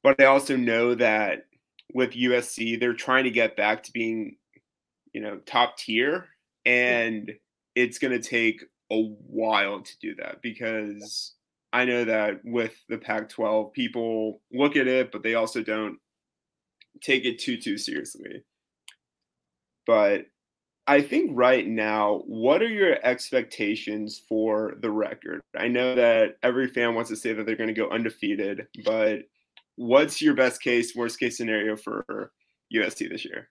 but 0.03 0.19
I 0.19 0.25
also 0.25 0.57
know 0.57 0.95
that 0.95 1.45
with 1.93 2.11
USC, 2.11 2.79
they're 2.79 2.93
trying 2.93 3.25
to 3.25 3.31
get 3.31 3.55
back 3.55 3.83
to 3.83 3.91
being, 3.91 4.37
you 5.13 5.21
know, 5.21 5.37
top 5.45 5.77
tier, 5.77 6.25
and 6.65 7.31
it's 7.75 7.99
going 7.99 8.19
to 8.19 8.27
take 8.27 8.63
a 8.91 8.99
while 8.99 9.81
to 9.81 9.99
do 9.99 10.15
that 10.15 10.41
because 10.41 11.35
I 11.77 11.85
know 11.85 12.05
that 12.05 12.41
with 12.43 12.73
the 12.89 12.97
Pac 12.97 13.29
12, 13.29 13.71
people 13.71 14.41
look 14.51 14.75
at 14.75 14.87
it, 14.87 15.11
but 15.11 15.21
they 15.21 15.35
also 15.35 15.61
don't 15.61 15.99
take 17.03 17.23
it 17.23 17.37
too, 17.37 17.55
too 17.55 17.77
seriously. 17.77 18.43
But 19.85 20.25
I 20.87 21.01
think 21.01 21.29
right 21.35 21.67
now, 21.67 22.23
what 22.25 22.63
are 22.63 22.67
your 22.67 22.97
expectations 23.05 24.23
for 24.27 24.73
the 24.81 24.89
record? 24.89 25.41
I 25.55 25.67
know 25.67 25.93
that 25.93 26.37
every 26.41 26.67
fan 26.67 26.95
wants 26.95 27.11
to 27.11 27.15
say 27.15 27.33
that 27.33 27.45
they're 27.45 27.55
going 27.55 27.67
to 27.67 27.79
go 27.79 27.91
undefeated, 27.91 28.65
but 28.83 29.19
what's 29.75 30.19
your 30.19 30.33
best 30.33 30.63
case, 30.63 30.95
worst 30.95 31.19
case 31.19 31.37
scenario 31.37 31.75
for 31.77 32.31
USC 32.73 33.07
this 33.07 33.23
year? 33.23 33.49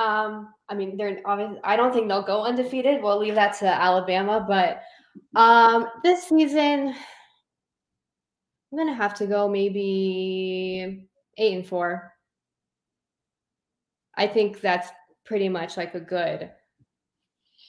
Um, 0.00 0.54
I 0.68 0.76
mean, 0.76 0.96
they're 0.96 1.20
obviously. 1.24 1.58
I 1.64 1.74
don't 1.74 1.92
think 1.92 2.06
they'll 2.06 2.22
go 2.22 2.44
undefeated. 2.44 3.02
We'll 3.02 3.18
leave 3.18 3.34
that 3.34 3.58
to 3.58 3.66
Alabama. 3.66 4.46
But 4.46 4.80
um, 5.34 5.88
this 6.04 6.28
season, 6.28 6.94
I'm 8.74 8.78
gonna 8.78 8.92
have 8.92 9.14
to 9.18 9.26
go 9.28 9.48
maybe 9.48 11.06
eight 11.38 11.54
and 11.54 11.64
four. 11.64 12.12
I 14.16 14.26
think 14.26 14.60
that's 14.60 14.88
pretty 15.24 15.48
much 15.48 15.76
like 15.76 15.94
a 15.94 16.00
good, 16.00 16.50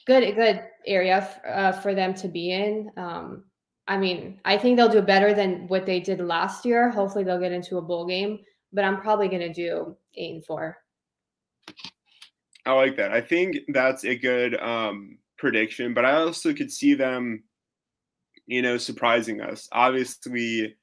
good, 0.07 0.35
good 0.35 0.63
area 0.87 1.17
f- 1.17 1.41
uh, 1.47 1.71
for 1.73 1.93
them 1.93 2.15
to 2.15 2.27
be 2.27 2.51
in. 2.51 2.89
Um, 2.97 3.43
I 3.87 3.97
mean, 3.97 4.41
I 4.45 4.57
think 4.57 4.77
they'll 4.77 4.89
do 4.89 5.03
better 5.03 5.35
than 5.35 5.67
what 5.67 5.85
they 5.85 5.99
did 5.99 6.21
last 6.21 6.65
year. 6.65 6.89
Hopefully, 6.89 7.23
they'll 7.23 7.39
get 7.39 7.51
into 7.51 7.77
a 7.77 7.83
bowl 7.83 8.07
game. 8.07 8.39
But 8.73 8.83
I'm 8.83 8.99
probably 8.99 9.27
gonna 9.27 9.53
do 9.53 9.95
eight 10.15 10.33
and 10.33 10.45
four. 10.45 10.75
I 12.65 12.71
like 12.71 12.97
that. 12.97 13.11
I 13.11 13.21
think 13.21 13.57
that's 13.67 14.05
a 14.05 14.15
good 14.15 14.59
um, 14.59 15.19
prediction, 15.37 15.93
but 15.93 16.03
I 16.03 16.15
also 16.15 16.51
could 16.51 16.71
see 16.71 16.95
them, 16.95 17.43
you 18.47 18.63
know, 18.63 18.79
surprising 18.79 19.39
us. 19.39 19.69
Obviously, 19.71 20.75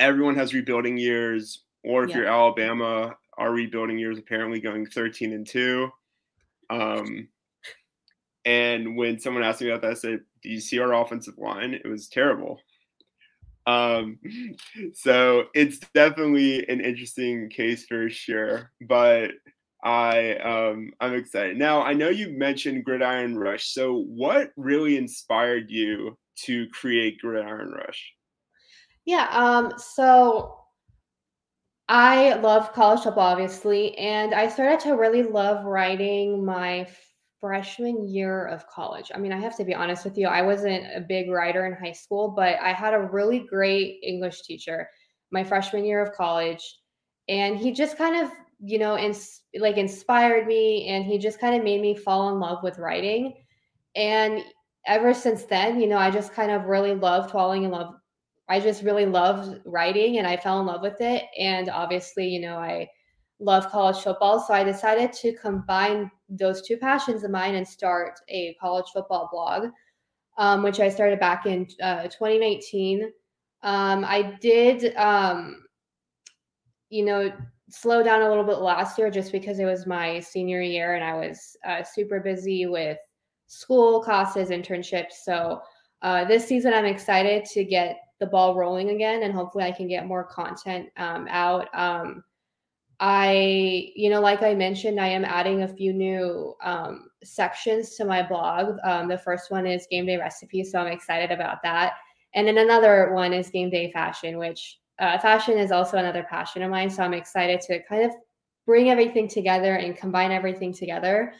everyone 0.00 0.34
has 0.36 0.52
rebuilding 0.54 0.98
years, 0.98 1.64
or 1.84 2.04
if 2.04 2.10
Yeah. 2.10 2.16
you're 2.18 2.26
Alabama, 2.26 3.16
our 3.38 3.52
rebuilding 3.52 3.98
years 3.98 4.18
apparently 4.18 4.60
going 4.60 4.86
13 4.86 5.32
and 5.32 5.46
2. 5.46 5.90
Um, 6.70 7.28
and 8.44 8.96
when 8.96 9.20
someone 9.20 9.42
asked 9.44 9.60
me 9.60 9.68
about 9.68 9.82
that, 9.82 9.92
I 9.92 9.94
said, 9.94 10.20
Do 10.42 10.48
you 10.48 10.60
see 10.60 10.78
our 10.78 10.94
offensive 10.94 11.38
line? 11.38 11.74
It 11.74 11.86
was 11.86 12.08
terrible. 12.08 12.60
Um, 13.66 14.18
so 14.94 15.44
it's 15.54 15.78
definitely 15.94 16.66
an 16.68 16.80
interesting 16.80 17.50
case 17.50 17.84
for 17.86 18.08
sure. 18.10 18.72
But 18.80 19.32
I 19.82 20.36
um 20.36 20.92
I'm 21.00 21.14
excited. 21.14 21.56
Now 21.56 21.82
I 21.82 21.94
know 21.94 22.08
you 22.08 22.30
mentioned 22.30 22.84
Gridiron 22.84 23.36
Rush. 23.38 23.72
So 23.72 24.02
what 24.02 24.52
really 24.56 24.96
inspired 24.96 25.70
you 25.70 26.18
to 26.44 26.68
create 26.68 27.18
Gridiron 27.18 27.70
Rush? 27.70 28.12
Yeah, 29.10 29.28
um, 29.32 29.72
so 29.78 30.56
I 31.88 32.34
love 32.34 32.72
college 32.72 33.00
football, 33.02 33.32
obviously, 33.32 33.96
and 33.98 34.32
I 34.34 34.48
started 34.48 34.80
to 34.80 34.92
really 34.94 35.22
love 35.24 35.64
writing 35.64 36.44
my 36.44 36.86
freshman 37.40 38.06
year 38.08 38.46
of 38.46 38.66
college. 38.68 39.10
I 39.14 39.18
mean, 39.18 39.32
I 39.32 39.38
have 39.40 39.56
to 39.56 39.64
be 39.64 39.74
honest 39.74 40.04
with 40.04 40.16
you, 40.16 40.28
I 40.28 40.42
wasn't 40.42 40.84
a 40.94 41.00
big 41.00 41.30
writer 41.30 41.66
in 41.66 41.72
high 41.72 41.92
school, 41.92 42.28
but 42.28 42.60
I 42.60 42.72
had 42.72 42.94
a 42.94 43.00
really 43.00 43.40
great 43.40 43.98
English 44.02 44.42
teacher 44.42 44.88
my 45.32 45.42
freshman 45.44 45.84
year 45.84 46.00
of 46.02 46.12
college, 46.12 46.62
and 47.28 47.56
he 47.56 47.72
just 47.72 47.96
kind 47.96 48.16
of, 48.24 48.30
you 48.60 48.78
know, 48.78 48.96
ins- 48.98 49.42
like 49.58 49.76
inspired 49.76 50.46
me, 50.46 50.86
and 50.88 51.04
he 51.04 51.18
just 51.18 51.40
kind 51.40 51.56
of 51.56 51.64
made 51.64 51.80
me 51.80 51.94
fall 51.96 52.28
in 52.32 52.38
love 52.40 52.62
with 52.62 52.78
writing. 52.78 53.34
And 53.96 54.42
ever 54.86 55.14
since 55.14 55.44
then, 55.44 55.80
you 55.80 55.86
know, 55.88 55.98
I 55.98 56.10
just 56.10 56.32
kind 56.32 56.50
of 56.52 56.64
really 56.66 56.94
loved 56.94 57.30
falling 57.30 57.64
in 57.64 57.70
love 57.70 57.94
I 58.50 58.58
just 58.58 58.82
really 58.82 59.06
loved 59.06 59.60
writing 59.64 60.18
and 60.18 60.26
I 60.26 60.36
fell 60.36 60.58
in 60.58 60.66
love 60.66 60.82
with 60.82 61.00
it. 61.00 61.22
And 61.38 61.70
obviously, 61.70 62.26
you 62.26 62.40
know, 62.40 62.56
I 62.56 62.88
love 63.38 63.70
college 63.70 63.98
football. 64.02 64.40
So 64.40 64.52
I 64.52 64.64
decided 64.64 65.12
to 65.12 65.36
combine 65.36 66.10
those 66.28 66.60
two 66.60 66.76
passions 66.76 67.22
of 67.22 67.30
mine 67.30 67.54
and 67.54 67.66
start 67.66 68.18
a 68.28 68.56
college 68.60 68.86
football 68.92 69.28
blog, 69.32 69.70
um, 70.36 70.64
which 70.64 70.80
I 70.80 70.88
started 70.88 71.20
back 71.20 71.46
in 71.46 71.68
uh, 71.80 72.02
2019. 72.02 73.12
Um, 73.62 74.04
I 74.04 74.36
did, 74.40 74.96
um, 74.96 75.62
you 76.88 77.04
know, 77.04 77.32
slow 77.68 78.02
down 78.02 78.22
a 78.22 78.28
little 78.28 78.42
bit 78.42 78.58
last 78.58 78.98
year 78.98 79.12
just 79.12 79.30
because 79.30 79.60
it 79.60 79.64
was 79.64 79.86
my 79.86 80.18
senior 80.18 80.60
year 80.60 80.96
and 80.96 81.04
I 81.04 81.14
was 81.14 81.56
uh, 81.64 81.84
super 81.84 82.18
busy 82.18 82.66
with 82.66 82.98
school, 83.46 84.02
classes, 84.02 84.50
internships. 84.50 85.12
So 85.22 85.60
uh, 86.02 86.24
this 86.24 86.48
season, 86.48 86.74
I'm 86.74 86.84
excited 86.84 87.44
to 87.44 87.64
get 87.64 88.00
the 88.20 88.26
ball 88.26 88.54
rolling 88.54 88.90
again 88.90 89.22
and 89.22 89.34
hopefully 89.34 89.64
i 89.64 89.72
can 89.72 89.88
get 89.88 90.06
more 90.06 90.24
content 90.24 90.88
um, 90.96 91.26
out. 91.28 91.66
Um, 91.74 92.22
i 93.00 93.90
you 93.96 94.10
know 94.10 94.20
like 94.20 94.42
i 94.42 94.54
mentioned 94.54 95.00
i 95.00 95.08
am 95.08 95.24
adding 95.24 95.62
a 95.62 95.68
few 95.68 95.92
new 95.92 96.54
um, 96.62 97.08
sections 97.24 97.96
to 97.96 98.04
my 98.04 98.22
blog. 98.22 98.76
Um, 98.84 99.08
the 99.08 99.18
first 99.18 99.50
one 99.50 99.66
is 99.66 99.86
game 99.90 100.06
day 100.06 100.18
recipes 100.18 100.70
so 100.70 100.78
i'm 100.78 100.92
excited 100.92 101.30
about 101.30 101.62
that. 101.62 101.94
And 102.34 102.46
then 102.46 102.58
another 102.58 103.12
one 103.12 103.32
is 103.32 103.50
game 103.50 103.70
day 103.70 103.90
fashion 103.90 104.38
which 104.38 104.78
uh, 104.98 105.18
fashion 105.18 105.58
is 105.58 105.72
also 105.72 105.96
another 105.96 106.26
passion 106.28 106.62
of 106.62 106.70
mine 106.70 106.90
so 106.90 107.02
i'm 107.02 107.14
excited 107.14 107.60
to 107.62 107.82
kind 107.84 108.04
of 108.04 108.12
bring 108.66 108.90
everything 108.90 109.26
together 109.26 109.76
and 109.76 109.96
combine 109.96 110.30
everything 110.30 110.72
together. 110.72 111.32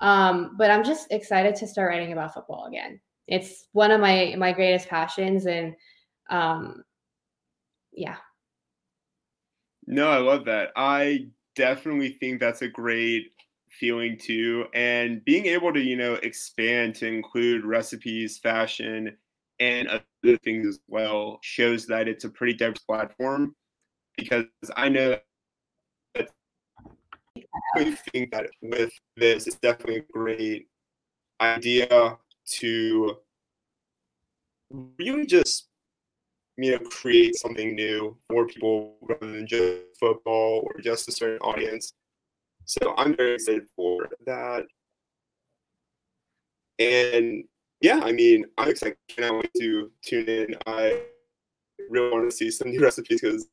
Um, 0.00 0.54
but 0.56 0.70
i'm 0.70 0.84
just 0.84 1.10
excited 1.10 1.56
to 1.56 1.66
start 1.66 1.90
writing 1.90 2.12
about 2.12 2.34
football 2.34 2.66
again. 2.66 3.00
It's 3.26 3.66
one 3.72 3.90
of 3.90 4.00
my 4.00 4.36
my 4.38 4.52
greatest 4.52 4.88
passions 4.88 5.46
and 5.46 5.74
um 6.30 6.82
yeah 7.92 8.16
No, 9.86 10.08
I 10.08 10.18
love 10.18 10.44
that. 10.44 10.70
I 10.76 11.26
definitely 11.56 12.10
think 12.20 12.40
that's 12.40 12.62
a 12.62 12.68
great 12.68 13.32
feeling 13.70 14.16
too. 14.18 14.66
And 14.74 15.24
being 15.24 15.46
able 15.46 15.72
to, 15.72 15.80
you 15.80 15.96
know, 15.96 16.14
expand 16.14 16.94
to 16.96 17.06
include 17.06 17.64
recipes, 17.64 18.38
fashion, 18.38 19.16
and 19.58 19.88
other 19.88 20.36
things 20.38 20.66
as 20.66 20.80
well 20.86 21.38
shows 21.42 21.86
that 21.86 22.08
it's 22.08 22.24
a 22.24 22.28
pretty 22.28 22.54
diverse 22.54 22.78
platform. 22.78 23.54
Because 24.16 24.44
I 24.76 24.88
know 24.88 25.18
that 26.14 26.28
I 27.76 27.90
think 28.12 28.32
that 28.32 28.50
with 28.62 28.92
this, 29.16 29.46
it's 29.46 29.56
definitely 29.56 29.96
a 29.98 30.12
great 30.12 30.68
idea 31.40 32.18
to 32.46 33.16
really 34.70 35.26
just 35.26 35.69
you 36.62 36.72
know 36.72 36.78
create 36.78 37.34
something 37.36 37.74
new 37.74 38.16
for 38.28 38.46
people 38.46 38.96
rather 39.02 39.32
than 39.32 39.46
just 39.46 39.82
football 39.98 40.62
or 40.66 40.80
just 40.80 41.08
a 41.08 41.12
certain 41.12 41.38
audience 41.38 41.94
so 42.64 42.94
i'm 42.96 43.16
very 43.16 43.34
excited 43.34 43.66
for 43.74 44.08
that 44.26 44.64
and 46.78 47.44
yeah 47.80 48.00
i 48.02 48.12
mean 48.12 48.44
i'm 48.58 48.68
excited 48.68 48.96
I 49.10 49.12
cannot 49.12 49.34
wait 49.34 49.50
to 49.58 49.90
tune 50.04 50.28
in 50.28 50.56
i 50.66 51.02
really 51.88 52.10
want 52.10 52.30
to 52.30 52.36
see 52.36 52.50
some 52.50 52.70
new 52.70 52.80
recipes 52.82 53.20
because 53.20 53.48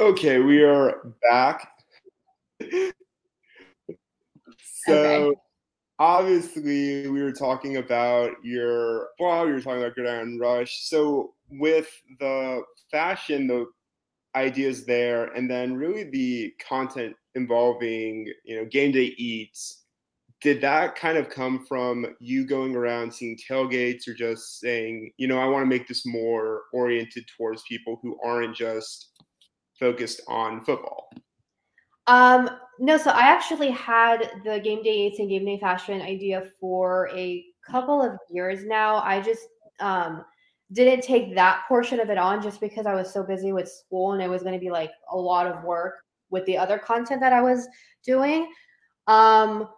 okay 0.00 0.40
we 0.40 0.62
are 0.62 1.12
back 1.22 1.70
so 4.60 4.92
Okay. 4.92 5.36
obviously 5.98 7.08
we 7.08 7.22
were 7.22 7.32
talking 7.32 7.78
about 7.78 8.32
your 8.42 9.08
blog, 9.18 9.46
we 9.46 9.54
were 9.54 9.60
talking 9.60 9.82
about 9.82 9.94
Gridiron 9.94 10.38
Rush. 10.38 10.82
So 10.82 11.34
with 11.50 11.88
the 12.20 12.62
fashion, 12.90 13.46
the 13.46 13.66
ideas 14.34 14.84
there, 14.84 15.26
and 15.34 15.50
then 15.50 15.74
really 15.74 16.04
the 16.04 16.52
content 16.66 17.14
involving, 17.34 18.26
you 18.44 18.56
know, 18.56 18.64
game 18.64 18.92
day 18.92 19.14
eats 19.16 19.86
did 20.42 20.60
that 20.60 20.94
kind 20.96 21.16
of 21.16 21.28
come 21.30 21.64
from 21.66 22.06
you 22.20 22.46
going 22.46 22.76
around 22.76 23.12
seeing 23.12 23.36
tailgates 23.36 24.06
or 24.06 24.14
just 24.14 24.60
saying, 24.60 25.10
you 25.16 25.26
know, 25.26 25.38
I 25.38 25.46
want 25.46 25.62
to 25.62 25.66
make 25.66 25.88
this 25.88 26.04
more 26.06 26.62
oriented 26.72 27.24
towards 27.36 27.62
people 27.68 27.98
who 28.02 28.18
aren't 28.22 28.54
just 28.54 29.10
focused 29.80 30.20
on 30.28 30.64
football? 30.64 31.10
Um, 32.06 32.50
no, 32.78 32.96
so 32.96 33.10
I 33.10 33.22
actually 33.22 33.70
had 33.70 34.30
the 34.44 34.60
game 34.60 34.82
day 34.82 35.06
eats 35.06 35.18
and 35.18 35.28
game 35.28 35.44
day 35.44 35.58
fashion 35.58 36.00
idea 36.00 36.44
for 36.60 37.10
a 37.14 37.44
couple 37.68 38.02
of 38.02 38.12
years 38.30 38.64
now. 38.64 38.96
I 38.96 39.20
just 39.20 39.42
um 39.80 40.24
didn't 40.72 41.02
take 41.02 41.34
that 41.34 41.62
portion 41.68 42.00
of 42.00 42.10
it 42.10 42.18
on 42.18 42.42
just 42.42 42.60
because 42.60 42.86
I 42.86 42.94
was 42.94 43.12
so 43.12 43.22
busy 43.22 43.52
with 43.52 43.68
school 43.68 44.12
and 44.12 44.22
it 44.22 44.28
was 44.28 44.42
going 44.42 44.54
to 44.54 44.60
be 44.60 44.70
like 44.70 44.90
a 45.12 45.16
lot 45.16 45.46
of 45.46 45.62
work 45.62 45.94
with 46.30 46.44
the 46.46 46.58
other 46.58 46.78
content 46.78 47.20
that 47.20 47.32
I 47.32 47.40
was 47.42 47.68
doing. 48.04 48.52
Um 49.06 49.68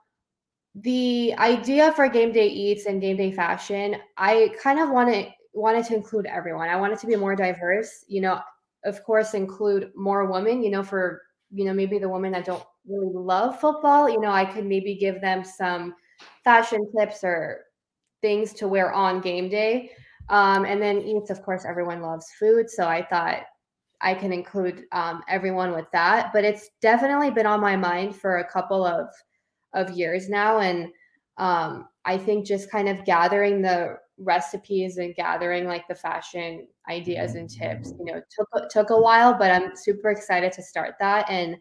the 0.74 1.34
idea 1.38 1.92
for 1.92 2.08
game 2.08 2.32
day 2.32 2.46
eats 2.46 2.86
and 2.86 3.00
game 3.00 3.16
day 3.16 3.32
fashion, 3.32 3.96
I 4.16 4.54
kind 4.62 4.78
of 4.78 4.90
wanted 4.90 5.28
wanted 5.52 5.84
to 5.86 5.94
include 5.94 6.26
everyone. 6.26 6.68
I 6.68 6.76
wanted 6.76 6.98
to 7.00 7.06
be 7.06 7.16
more 7.16 7.34
diverse, 7.34 8.04
you 8.08 8.20
know, 8.20 8.40
of 8.84 9.02
course 9.04 9.34
include 9.34 9.90
more 9.96 10.30
women, 10.30 10.62
you 10.62 10.70
know, 10.70 10.82
for 10.82 11.22
you 11.50 11.64
know, 11.64 11.72
maybe 11.72 11.98
the 11.98 12.08
women 12.08 12.32
that 12.32 12.44
don't 12.44 12.62
really 12.86 13.12
love 13.12 13.58
football, 13.60 14.08
you 14.08 14.20
know, 14.20 14.30
I 14.30 14.44
could 14.44 14.66
maybe 14.66 14.94
give 14.94 15.20
them 15.20 15.44
some 15.44 15.94
fashion 16.44 16.86
tips 16.96 17.24
or 17.24 17.64
things 18.20 18.52
to 18.54 18.68
wear 18.68 18.92
on 18.92 19.20
game 19.20 19.48
day. 19.48 19.90
Um, 20.30 20.64
and 20.64 20.80
then 20.82 20.98
eats, 20.98 21.30
of 21.30 21.42
course, 21.42 21.64
everyone 21.64 22.02
loves 22.02 22.26
food. 22.38 22.68
So 22.70 22.86
I 22.86 23.02
thought 23.02 23.42
I 24.00 24.14
can 24.14 24.32
include 24.32 24.84
um, 24.92 25.22
everyone 25.28 25.72
with 25.72 25.86
that. 25.92 26.32
But 26.32 26.44
it's 26.44 26.70
definitely 26.80 27.30
been 27.30 27.46
on 27.46 27.60
my 27.60 27.76
mind 27.76 28.16
for 28.16 28.38
a 28.38 28.50
couple 28.50 28.84
of 28.84 29.08
of 29.74 29.90
years 29.90 30.28
now. 30.28 30.60
And 30.60 30.88
um, 31.36 31.88
I 32.04 32.18
think 32.18 32.46
just 32.46 32.70
kind 32.70 32.88
of 32.88 33.04
gathering 33.04 33.62
the 33.62 33.96
recipes 34.18 34.98
and 34.98 35.14
gathering 35.14 35.66
like 35.66 35.86
the 35.88 35.94
fashion 35.94 36.66
ideas 36.88 37.34
and 37.34 37.48
tips, 37.48 37.92
you 37.98 38.12
know, 38.12 38.20
took 38.36 38.70
took 38.70 38.90
a 38.90 39.00
while, 39.00 39.34
but 39.34 39.50
I'm 39.50 39.76
super 39.76 40.10
excited 40.10 40.52
to 40.52 40.62
start 40.62 40.94
that. 41.00 41.30
And 41.30 41.56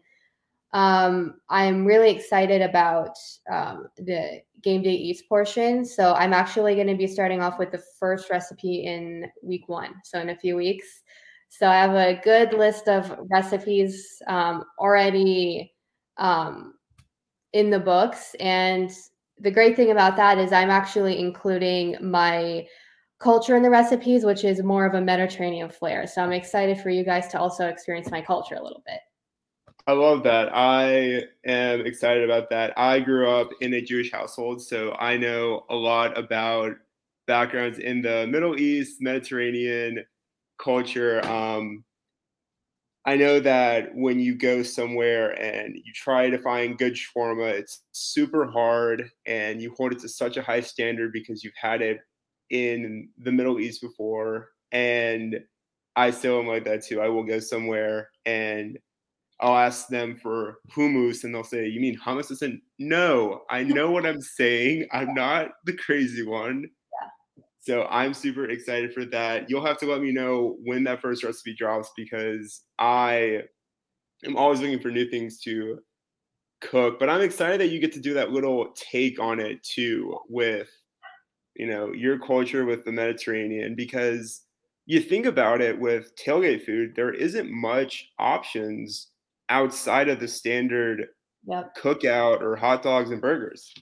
um, 0.72 1.40
I'm 1.48 1.86
really 1.86 2.10
excited 2.10 2.60
about 2.62 3.16
um, 3.50 3.88
the 3.96 4.42
game 4.62 4.82
day 4.82 4.92
eats 4.92 5.22
portion. 5.22 5.84
So 5.84 6.14
I'm 6.14 6.32
actually 6.32 6.74
going 6.74 6.88
to 6.88 6.96
be 6.96 7.06
starting 7.06 7.40
off 7.40 7.58
with 7.58 7.70
the 7.70 7.82
first 7.98 8.28
recipe 8.28 8.84
in 8.84 9.30
week 9.42 9.68
one. 9.68 9.94
So 10.04 10.20
in 10.20 10.30
a 10.30 10.36
few 10.36 10.56
weeks. 10.56 11.02
So 11.48 11.66
I 11.66 11.76
have 11.76 11.94
a 11.94 12.20
good 12.22 12.52
list 12.52 12.88
of 12.88 13.18
recipes 13.30 14.20
um, 14.26 14.64
already 14.78 15.72
um, 16.18 16.74
in 17.54 17.70
the 17.70 17.80
books. 17.80 18.34
And 18.38 18.90
the 19.38 19.50
great 19.50 19.74
thing 19.74 19.90
about 19.90 20.16
that 20.16 20.36
is 20.36 20.52
I'm 20.52 20.70
actually 20.70 21.18
including 21.18 21.96
my 22.02 22.66
culture 23.18 23.56
in 23.56 23.62
the 23.62 23.70
recipes, 23.70 24.24
which 24.24 24.44
is 24.44 24.62
more 24.62 24.84
of 24.84 24.94
a 24.94 25.00
Mediterranean 25.00 25.70
flair. 25.70 26.06
So 26.06 26.22
I'm 26.22 26.32
excited 26.32 26.78
for 26.78 26.90
you 26.90 27.04
guys 27.04 27.28
to 27.28 27.40
also 27.40 27.68
experience 27.68 28.10
my 28.10 28.20
culture 28.20 28.56
a 28.56 28.62
little 28.62 28.82
bit. 28.84 29.00
I 29.88 29.92
love 29.92 30.22
that. 30.24 30.50
I 30.54 31.24
am 31.46 31.86
excited 31.86 32.22
about 32.22 32.50
that. 32.50 32.78
I 32.78 33.00
grew 33.00 33.30
up 33.30 33.48
in 33.62 33.72
a 33.72 33.80
Jewish 33.80 34.12
household, 34.12 34.60
so 34.62 34.92
I 34.98 35.16
know 35.16 35.64
a 35.70 35.76
lot 35.76 36.18
about 36.18 36.76
backgrounds 37.26 37.78
in 37.78 38.02
the 38.02 38.26
Middle 38.26 38.60
East, 38.60 38.98
Mediterranean 39.00 40.04
culture. 40.58 41.26
Um, 41.26 41.84
I 43.06 43.16
know 43.16 43.40
that 43.40 43.94
when 43.94 44.20
you 44.20 44.34
go 44.34 44.62
somewhere 44.62 45.30
and 45.40 45.74
you 45.76 45.92
try 45.94 46.28
to 46.28 46.38
find 46.38 46.76
good 46.76 46.94
shawarma, 46.94 47.50
it's 47.52 47.84
super 47.92 48.50
hard 48.50 49.10
and 49.24 49.62
you 49.62 49.74
hold 49.76 49.92
it 49.92 50.00
to 50.00 50.08
such 50.10 50.36
a 50.36 50.42
high 50.42 50.60
standard 50.60 51.12
because 51.12 51.42
you've 51.42 51.54
had 51.58 51.80
it 51.80 52.00
in 52.50 53.08
the 53.18 53.32
Middle 53.32 53.60
East 53.60 53.80
before. 53.80 54.50
And 54.72 55.40
I 55.96 56.10
still 56.10 56.40
am 56.40 56.46
like 56.46 56.64
that 56.66 56.84
too. 56.84 57.00
I 57.00 57.08
will 57.08 57.24
go 57.24 57.40
somewhere 57.40 58.10
and 58.26 58.78
I'll 59.40 59.56
ask 59.56 59.88
them 59.88 60.16
for 60.16 60.58
hummus 60.74 61.24
and 61.24 61.34
they'll 61.34 61.44
say, 61.44 61.66
You 61.66 61.80
mean 61.80 61.98
hummus? 61.98 62.32
I 62.32 62.34
said, 62.34 62.58
No, 62.78 63.42
I 63.50 63.62
know 63.62 63.90
what 63.90 64.06
I'm 64.06 64.20
saying. 64.20 64.86
I'm 64.92 65.14
not 65.14 65.50
the 65.64 65.74
crazy 65.74 66.24
one. 66.26 66.62
Yeah. 66.64 67.44
So 67.60 67.86
I'm 67.90 68.14
super 68.14 68.46
excited 68.46 68.92
for 68.92 69.04
that. 69.06 69.48
You'll 69.48 69.64
have 69.64 69.78
to 69.78 69.86
let 69.86 70.00
me 70.00 70.12
know 70.12 70.56
when 70.64 70.84
that 70.84 71.00
first 71.00 71.22
recipe 71.22 71.54
drops 71.54 71.92
because 71.96 72.62
I 72.78 73.42
am 74.24 74.36
always 74.36 74.60
looking 74.60 74.80
for 74.80 74.90
new 74.90 75.08
things 75.08 75.40
to 75.42 75.78
cook. 76.60 76.98
But 76.98 77.08
I'm 77.08 77.20
excited 77.20 77.60
that 77.60 77.68
you 77.68 77.78
get 77.78 77.92
to 77.92 78.00
do 78.00 78.14
that 78.14 78.32
little 78.32 78.74
take 78.74 79.20
on 79.20 79.38
it 79.38 79.62
too 79.62 80.18
with 80.28 80.68
you 81.54 81.66
know 81.66 81.92
your 81.92 82.18
culture 82.18 82.64
with 82.64 82.84
the 82.84 82.92
Mediterranean 82.92 83.76
because 83.76 84.42
you 84.86 85.00
think 85.00 85.26
about 85.26 85.60
it 85.60 85.78
with 85.78 86.16
tailgate 86.16 86.64
food, 86.64 86.94
there 86.96 87.12
isn't 87.12 87.52
much 87.52 88.08
options 88.18 89.08
outside 89.48 90.08
of 90.08 90.20
the 90.20 90.28
standard 90.28 91.06
yep. 91.46 91.76
cookout 91.76 92.40
or 92.42 92.56
hot 92.56 92.82
dogs 92.82 93.10
and 93.10 93.20
burgers. 93.20 93.72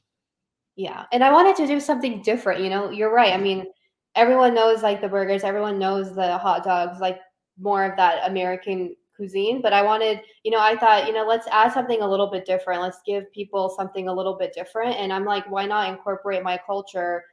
Yeah. 0.76 1.04
And 1.12 1.24
I 1.24 1.32
wanted 1.32 1.56
to 1.56 1.66
do 1.66 1.80
something 1.80 2.22
different. 2.22 2.60
You 2.60 2.70
know, 2.70 2.90
you're 2.90 3.12
right. 3.12 3.32
I 3.32 3.38
mean, 3.38 3.66
everyone 4.14 4.54
knows 4.54 4.82
like 4.82 5.00
the 5.00 5.08
burgers, 5.08 5.44
everyone 5.44 5.78
knows 5.78 6.14
the 6.14 6.38
hot 6.38 6.64
dogs, 6.64 7.00
like 7.00 7.18
more 7.58 7.84
of 7.84 7.96
that 7.96 8.28
American 8.28 8.94
cuisine. 9.14 9.62
But 9.62 9.72
I 9.72 9.82
wanted, 9.82 10.20
you 10.44 10.50
know, 10.50 10.60
I 10.60 10.76
thought, 10.76 11.06
you 11.06 11.14
know, 11.14 11.26
let's 11.26 11.46
add 11.48 11.72
something 11.72 12.02
a 12.02 12.08
little 12.08 12.30
bit 12.30 12.44
different. 12.44 12.82
Let's 12.82 13.00
give 13.06 13.32
people 13.32 13.74
something 13.76 14.08
a 14.08 14.12
little 14.12 14.36
bit 14.36 14.52
different. 14.54 14.96
And 14.96 15.12
I'm 15.12 15.24
like, 15.24 15.50
why 15.50 15.64
not 15.64 15.88
incorporate 15.88 16.42
my 16.42 16.60
culture 16.66 17.24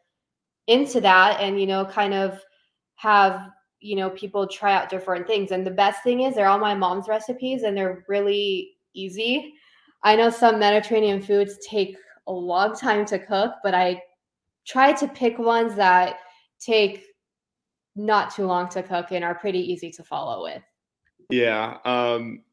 into 0.68 1.02
that 1.02 1.42
and, 1.42 1.60
you 1.60 1.68
know, 1.68 1.86
kind 1.86 2.14
of 2.14 2.40
have 2.96 3.50
you 3.84 3.96
know 3.96 4.10
people 4.10 4.48
try 4.48 4.74
out 4.74 4.90
different 4.90 5.28
things. 5.28 5.52
And 5.52 5.66
the 5.66 5.72
best 5.72 6.04
thing 6.04 6.22
is 6.22 6.36
they're 6.36 6.48
all 6.48 6.60
my 6.60 6.74
mom's 6.74 7.08
recipes 7.08 7.64
and 7.64 7.76
they're 7.76 8.04
really 8.08 8.78
easy. 8.94 9.54
I 10.04 10.16
know 10.16 10.30
some 10.30 10.60
mediterranean 10.60 11.22
foods 11.22 11.58
take 11.68 11.96
a 12.28 12.32
long 12.32 12.76
time 12.76 13.06
to 13.06 13.20
cook 13.20 13.54
but 13.64 13.74
i 13.74 14.02
try 14.66 14.94
to 14.94 15.08
pick 15.10 15.38
ones 15.38 15.76
that 15.76 16.20
take 16.60 17.04
not 17.96 18.34
too 18.34 18.46
long 18.46 18.70
to 18.70 18.82
cook 18.82 19.12
and 19.12 19.24
are 19.24 19.36
pretty 19.36 19.60
easy 19.60 19.92
to 19.92 20.04
follow 20.04 20.44
with. 20.44 20.64
Yeah 21.30 21.78
um 21.86 22.44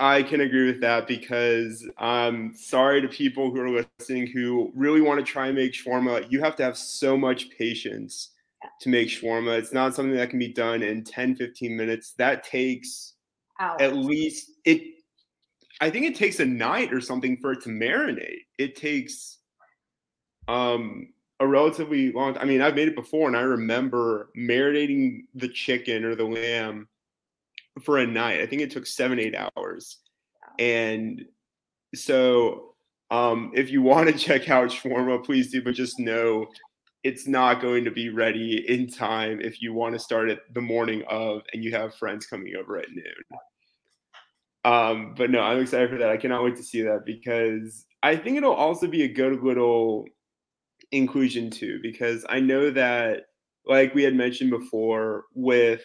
I 0.00 0.24
can 0.24 0.40
agree 0.40 0.66
with 0.66 0.80
that 0.80 1.06
because 1.06 1.88
I'm 1.98 2.56
sorry 2.56 3.00
to 3.00 3.08
people 3.08 3.50
who 3.50 3.60
are 3.60 3.84
listening 3.98 4.26
who 4.26 4.72
really 4.74 5.00
want 5.00 5.20
to 5.20 5.24
try 5.24 5.46
and 5.46 5.56
make 5.56 5.72
shawarma. 5.72 6.30
You 6.30 6.40
have 6.40 6.56
to 6.56 6.64
have 6.64 6.76
so 6.76 7.16
much 7.16 7.50
patience 7.50 8.30
to 8.80 8.88
make 8.88 9.08
shawarma. 9.08 9.58
It's 9.58 9.72
not 9.72 9.94
something 9.94 10.16
that 10.16 10.30
can 10.30 10.38
be 10.38 10.52
done 10.52 10.82
in 10.82 11.04
10, 11.04 11.36
15 11.36 11.76
minutes. 11.76 12.12
That 12.18 12.44
takes 12.44 13.14
Hours. 13.60 13.80
at 13.80 13.96
least 13.96 14.50
it 14.64 14.82
I 15.80 15.90
think 15.90 16.06
it 16.06 16.14
takes 16.14 16.40
a 16.40 16.44
night 16.44 16.92
or 16.92 17.00
something 17.00 17.36
for 17.38 17.52
it 17.52 17.62
to 17.62 17.68
marinate. 17.68 18.42
It 18.58 18.76
takes 18.76 19.38
um 20.48 21.08
a 21.40 21.46
relatively 21.46 22.12
long 22.12 22.36
I 22.38 22.44
mean, 22.44 22.60
I've 22.62 22.74
made 22.74 22.88
it 22.88 22.94
before 22.94 23.28
and 23.28 23.36
I 23.36 23.42
remember 23.42 24.30
marinating 24.36 25.22
the 25.34 25.48
chicken 25.48 26.04
or 26.04 26.14
the 26.14 26.24
lamb 26.24 26.88
for 27.82 27.98
a 27.98 28.06
night. 28.06 28.40
I 28.40 28.46
think 28.46 28.62
it 28.62 28.70
took 28.70 28.86
7 28.86 29.18
8 29.18 29.34
hours. 29.56 29.98
And 30.58 31.24
so 31.94 32.74
um 33.10 33.52
if 33.54 33.70
you 33.70 33.82
want 33.82 34.08
to 34.08 34.18
check 34.18 34.48
out 34.48 34.70
shawarma, 34.70 35.24
please 35.24 35.50
do, 35.50 35.62
but 35.62 35.74
just 35.74 35.98
know 35.98 36.46
it's 37.04 37.28
not 37.28 37.60
going 37.60 37.84
to 37.84 37.90
be 37.90 38.08
ready 38.08 38.64
in 38.66 38.88
time 38.88 39.38
if 39.40 39.60
you 39.60 39.74
want 39.74 39.94
to 39.94 39.98
start 39.98 40.30
it 40.30 40.40
the 40.54 40.60
morning 40.60 41.02
of 41.08 41.42
and 41.52 41.62
you 41.62 41.70
have 41.70 41.94
friends 41.94 42.26
coming 42.26 42.54
over 42.58 42.78
at 42.78 42.88
noon. 42.90 43.40
Um, 44.64 45.14
but 45.14 45.30
no, 45.30 45.40
I'm 45.40 45.60
excited 45.60 45.90
for 45.90 45.98
that. 45.98 46.08
I 46.08 46.16
cannot 46.16 46.42
wait 46.42 46.56
to 46.56 46.62
see 46.62 46.80
that 46.80 47.04
because 47.04 47.84
I 48.02 48.16
think 48.16 48.38
it'll 48.38 48.54
also 48.54 48.86
be 48.86 49.02
a 49.02 49.08
good 49.08 49.42
little 49.42 50.06
inclusion 50.92 51.50
too, 51.50 51.78
because 51.82 52.24
I 52.30 52.40
know 52.40 52.70
that, 52.70 53.24
like 53.66 53.94
we 53.94 54.02
had 54.02 54.14
mentioned 54.14 54.50
before, 54.50 55.24
with 55.34 55.82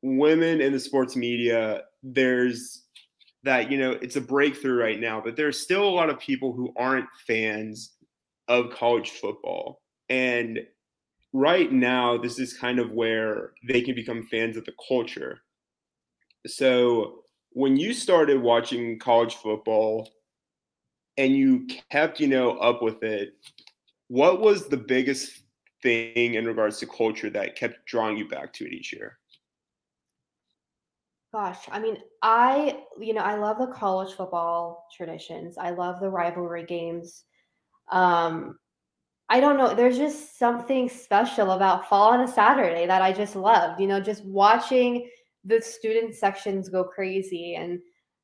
women 0.00 0.62
in 0.62 0.72
the 0.72 0.80
sports 0.80 1.16
media, 1.16 1.82
there's 2.02 2.84
that, 3.42 3.70
you 3.70 3.76
know, 3.76 3.92
it's 3.92 4.16
a 4.16 4.20
breakthrough 4.22 4.80
right 4.80 4.98
now, 4.98 5.20
but 5.22 5.36
there's 5.36 5.60
still 5.60 5.86
a 5.86 5.90
lot 5.90 6.08
of 6.08 6.18
people 6.18 6.54
who 6.54 6.72
aren't 6.78 7.08
fans 7.26 7.92
of 8.48 8.70
college 8.70 9.10
football 9.10 9.82
and 10.08 10.66
right 11.32 11.70
now, 11.70 12.16
this 12.16 12.38
is 12.38 12.56
kind 12.56 12.78
of 12.78 12.92
where 12.92 13.52
they 13.66 13.82
can 13.82 13.94
become 13.94 14.26
fans 14.30 14.56
of 14.56 14.64
the 14.64 14.74
culture. 14.88 15.40
So 16.46 17.24
when 17.50 17.76
you 17.76 17.92
started 17.92 18.40
watching 18.40 18.98
college 18.98 19.34
football 19.34 20.08
and 21.16 21.34
you 21.34 21.66
kept, 21.90 22.20
you 22.20 22.28
know, 22.28 22.58
up 22.58 22.82
with 22.82 23.02
it, 23.02 23.34
what 24.08 24.40
was 24.40 24.68
the 24.68 24.76
biggest 24.76 25.42
thing 25.82 26.34
in 26.34 26.46
regards 26.46 26.78
to 26.78 26.86
culture 26.86 27.30
that 27.30 27.56
kept 27.56 27.86
drawing 27.86 28.16
you 28.16 28.28
back 28.28 28.52
to 28.54 28.66
it 28.66 28.72
each 28.72 28.92
year? 28.92 29.18
Gosh, 31.32 31.66
I 31.70 31.80
mean, 31.80 31.98
I, 32.22 32.82
you 32.98 33.12
know, 33.12 33.20
I 33.20 33.36
love 33.36 33.58
the 33.58 33.66
college 33.66 34.14
football 34.14 34.86
traditions. 34.96 35.58
I 35.58 35.70
love 35.70 36.00
the 36.00 36.08
rivalry 36.08 36.64
games. 36.64 37.24
Um, 37.90 38.58
I 39.28 39.40
don't 39.40 39.56
know. 39.56 39.74
There's 39.74 39.98
just 39.98 40.38
something 40.38 40.88
special 40.88 41.52
about 41.52 41.88
fall 41.88 42.12
on 42.12 42.20
a 42.20 42.28
Saturday 42.28 42.86
that 42.86 43.02
I 43.02 43.12
just 43.12 43.34
loved. 43.34 43.80
You 43.80 43.88
know, 43.88 44.00
just 44.00 44.24
watching 44.24 45.08
the 45.44 45.60
student 45.60 46.14
sections 46.14 46.68
go 46.68 46.84
crazy 46.84 47.56
and 47.56 47.80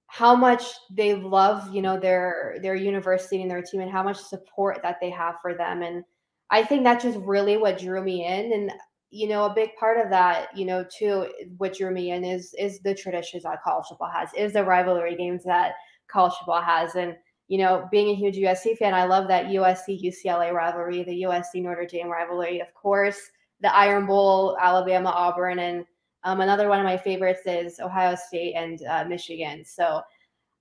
how 0.07 0.37
much 0.37 0.65
they 0.91 1.15
love, 1.15 1.75
you 1.75 1.83
know, 1.83 1.99
their 1.99 2.57
their 2.63 2.75
university 2.75 3.43
and 3.43 3.51
their 3.51 3.63
team 3.63 3.81
and 3.81 3.91
how 3.91 4.03
much 4.03 4.19
support 4.19 4.81
that 4.83 4.99
they 5.01 5.11
have 5.11 5.37
for 5.41 5.55
them. 5.55 5.83
And 5.83 6.05
I 6.51 6.63
think 6.63 6.85
that's 6.85 7.03
just 7.05 7.19
really 7.21 7.57
what 7.57 7.79
drew 7.79 8.03
me 8.03 8.27
in. 8.27 8.53
And 8.53 8.73
you 9.11 9.29
know, 9.29 9.45
a 9.45 9.55
big 9.55 9.75
part 9.77 9.99
of 10.03 10.09
that, 10.11 10.57
you 10.57 10.65
know, 10.65 10.85
too, 10.97 11.29
what 11.59 11.75
drew 11.77 11.93
me 11.93 12.13
in 12.13 12.25
is 12.25 12.55
is 12.59 12.81
the 12.81 12.95
traditions 12.95 13.43
that 13.43 13.63
college 13.63 13.87
football 13.89 14.11
has, 14.11 14.31
is 14.35 14.55
the 14.55 14.65
rivalry 14.65 15.17
games 15.17 15.45
that 15.45 15.75
college 16.09 16.33
football 16.39 16.63
has, 16.63 16.95
and 16.95 17.17
you 17.49 17.59
know, 17.59 17.89
being 17.91 18.09
a 18.09 18.15
huge 18.15 18.37
USC 18.37 18.77
fan, 18.79 18.95
I 18.95 19.05
love 19.05 19.29
that 19.29 19.47
USC 19.47 20.03
UCLA 20.03 20.53
rivalry, 20.53 21.03
the 21.03 21.23
USC 21.23 21.63
Notre 21.63 21.87
Dame 21.87 22.09
rivalry, 22.09 22.61
of 22.61 22.73
course, 22.75 23.19
the 23.61 23.75
Iron 23.75 24.07
Bowl, 24.07 24.57
Alabama 24.61 25.11
Auburn, 25.11 25.59
and 25.59 25.85
um, 26.25 26.41
another 26.41 26.69
one 26.69 26.79
of 26.79 26.85
my 26.85 26.97
favorites 26.97 27.43
is 27.47 27.81
Ohio 27.81 28.15
State 28.15 28.55
and 28.55 28.83
uh, 28.87 29.05
Michigan. 29.05 29.65
So 29.65 30.03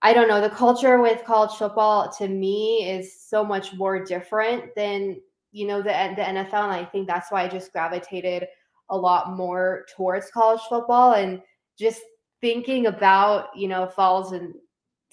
I 0.02 0.14
don't 0.14 0.28
know, 0.28 0.42
the 0.42 0.50
culture 0.50 1.00
with 1.00 1.24
college 1.24 1.56
football 1.58 2.12
to 2.18 2.28
me 2.28 2.90
is 2.90 3.22
so 3.22 3.44
much 3.44 3.74
more 3.74 4.04
different 4.04 4.74
than 4.76 5.22
you 5.52 5.68
know 5.68 5.78
the 5.78 5.90
the 6.16 6.22
NFL, 6.22 6.64
and 6.64 6.72
I 6.72 6.86
think 6.86 7.08
that's 7.08 7.32
why 7.32 7.44
I 7.44 7.48
just 7.48 7.72
gravitated 7.72 8.48
a 8.90 8.98
lot 8.98 9.36
more 9.36 9.86
towards 9.96 10.32
college 10.32 10.62
football 10.68 11.14
and 11.14 11.42
just 11.78 12.02
thinking 12.42 12.88
about 12.88 13.50
you 13.56 13.68
know 13.68 13.88
falls 13.88 14.32
and 14.32 14.54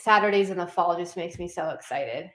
Saturdays 0.01 0.51
in 0.51 0.59
the 0.59 0.67
fall 0.67 0.97
just 0.97 1.17
makes 1.17 1.39
me 1.39 1.49
so 1.49 1.71
excited. 1.71 2.31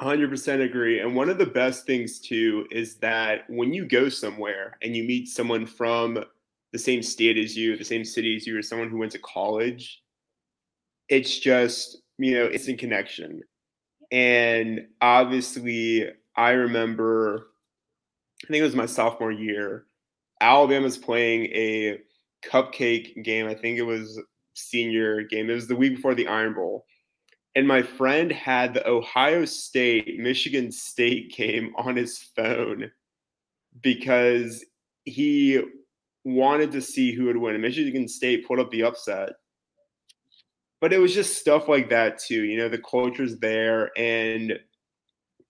100% 0.00 0.64
agree. 0.64 1.00
And 1.00 1.14
one 1.14 1.28
of 1.28 1.38
the 1.38 1.46
best 1.46 1.86
things 1.86 2.18
too 2.18 2.66
is 2.70 2.96
that 2.98 3.44
when 3.48 3.72
you 3.72 3.86
go 3.86 4.08
somewhere 4.08 4.78
and 4.82 4.96
you 4.96 5.04
meet 5.04 5.28
someone 5.28 5.66
from 5.66 6.24
the 6.72 6.78
same 6.78 7.02
state 7.02 7.36
as 7.36 7.56
you, 7.56 7.76
the 7.76 7.84
same 7.84 8.04
city 8.04 8.34
as 8.36 8.46
you, 8.46 8.58
or 8.58 8.62
someone 8.62 8.88
who 8.88 8.98
went 8.98 9.12
to 9.12 9.18
college, 9.18 10.02
it's 11.08 11.38
just, 11.38 11.98
you 12.18 12.34
know, 12.34 12.44
it's 12.44 12.68
in 12.68 12.76
connection. 12.76 13.42
And 14.10 14.86
obviously, 15.00 16.08
I 16.36 16.50
remember, 16.50 17.48
I 18.44 18.46
think 18.48 18.60
it 18.60 18.64
was 18.64 18.74
my 18.74 18.86
sophomore 18.86 19.32
year, 19.32 19.86
Alabama's 20.40 20.98
playing 20.98 21.44
a 21.46 21.98
cupcake 22.44 23.22
game. 23.22 23.46
I 23.46 23.54
think 23.54 23.78
it 23.78 23.82
was 23.82 24.20
senior 24.54 25.22
game. 25.22 25.50
It 25.50 25.54
was 25.54 25.68
the 25.68 25.76
week 25.76 25.96
before 25.96 26.14
the 26.14 26.28
Iron 26.28 26.54
Bowl. 26.54 26.86
And 27.54 27.68
my 27.68 27.82
friend 27.82 28.32
had 28.32 28.72
the 28.72 28.88
Ohio 28.88 29.44
State 29.44 30.18
Michigan 30.18 30.72
State 30.72 31.34
game 31.34 31.74
on 31.76 31.96
his 31.96 32.18
phone 32.18 32.90
because 33.82 34.64
he 35.04 35.62
wanted 36.24 36.72
to 36.72 36.80
see 36.80 37.12
who 37.12 37.26
would 37.26 37.36
win. 37.36 37.54
And 37.54 37.62
Michigan 37.62 38.08
State 38.08 38.46
put 38.46 38.58
up 38.58 38.70
the 38.70 38.84
upset. 38.84 39.30
But 40.80 40.92
it 40.92 40.98
was 40.98 41.14
just 41.14 41.38
stuff 41.38 41.68
like 41.68 41.90
that 41.90 42.18
too. 42.18 42.42
You 42.42 42.58
know, 42.58 42.68
the 42.68 42.78
culture's 42.78 43.38
there 43.38 43.90
and 43.96 44.58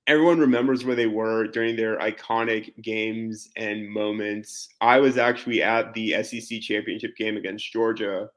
everyone 0.06 0.40
remembers 0.40 0.84
where 0.84 0.96
they 0.96 1.06
were 1.06 1.46
during 1.46 1.76
their 1.76 1.98
iconic 1.98 2.80
games 2.82 3.48
and 3.56 3.88
moments. 3.88 4.68
I 4.80 4.98
was 4.98 5.16
actually 5.16 5.62
at 5.62 5.94
the 5.94 6.22
SEC 6.22 6.60
championship 6.60 7.16
game 7.16 7.36
against 7.36 7.72
Georgia 7.72 8.28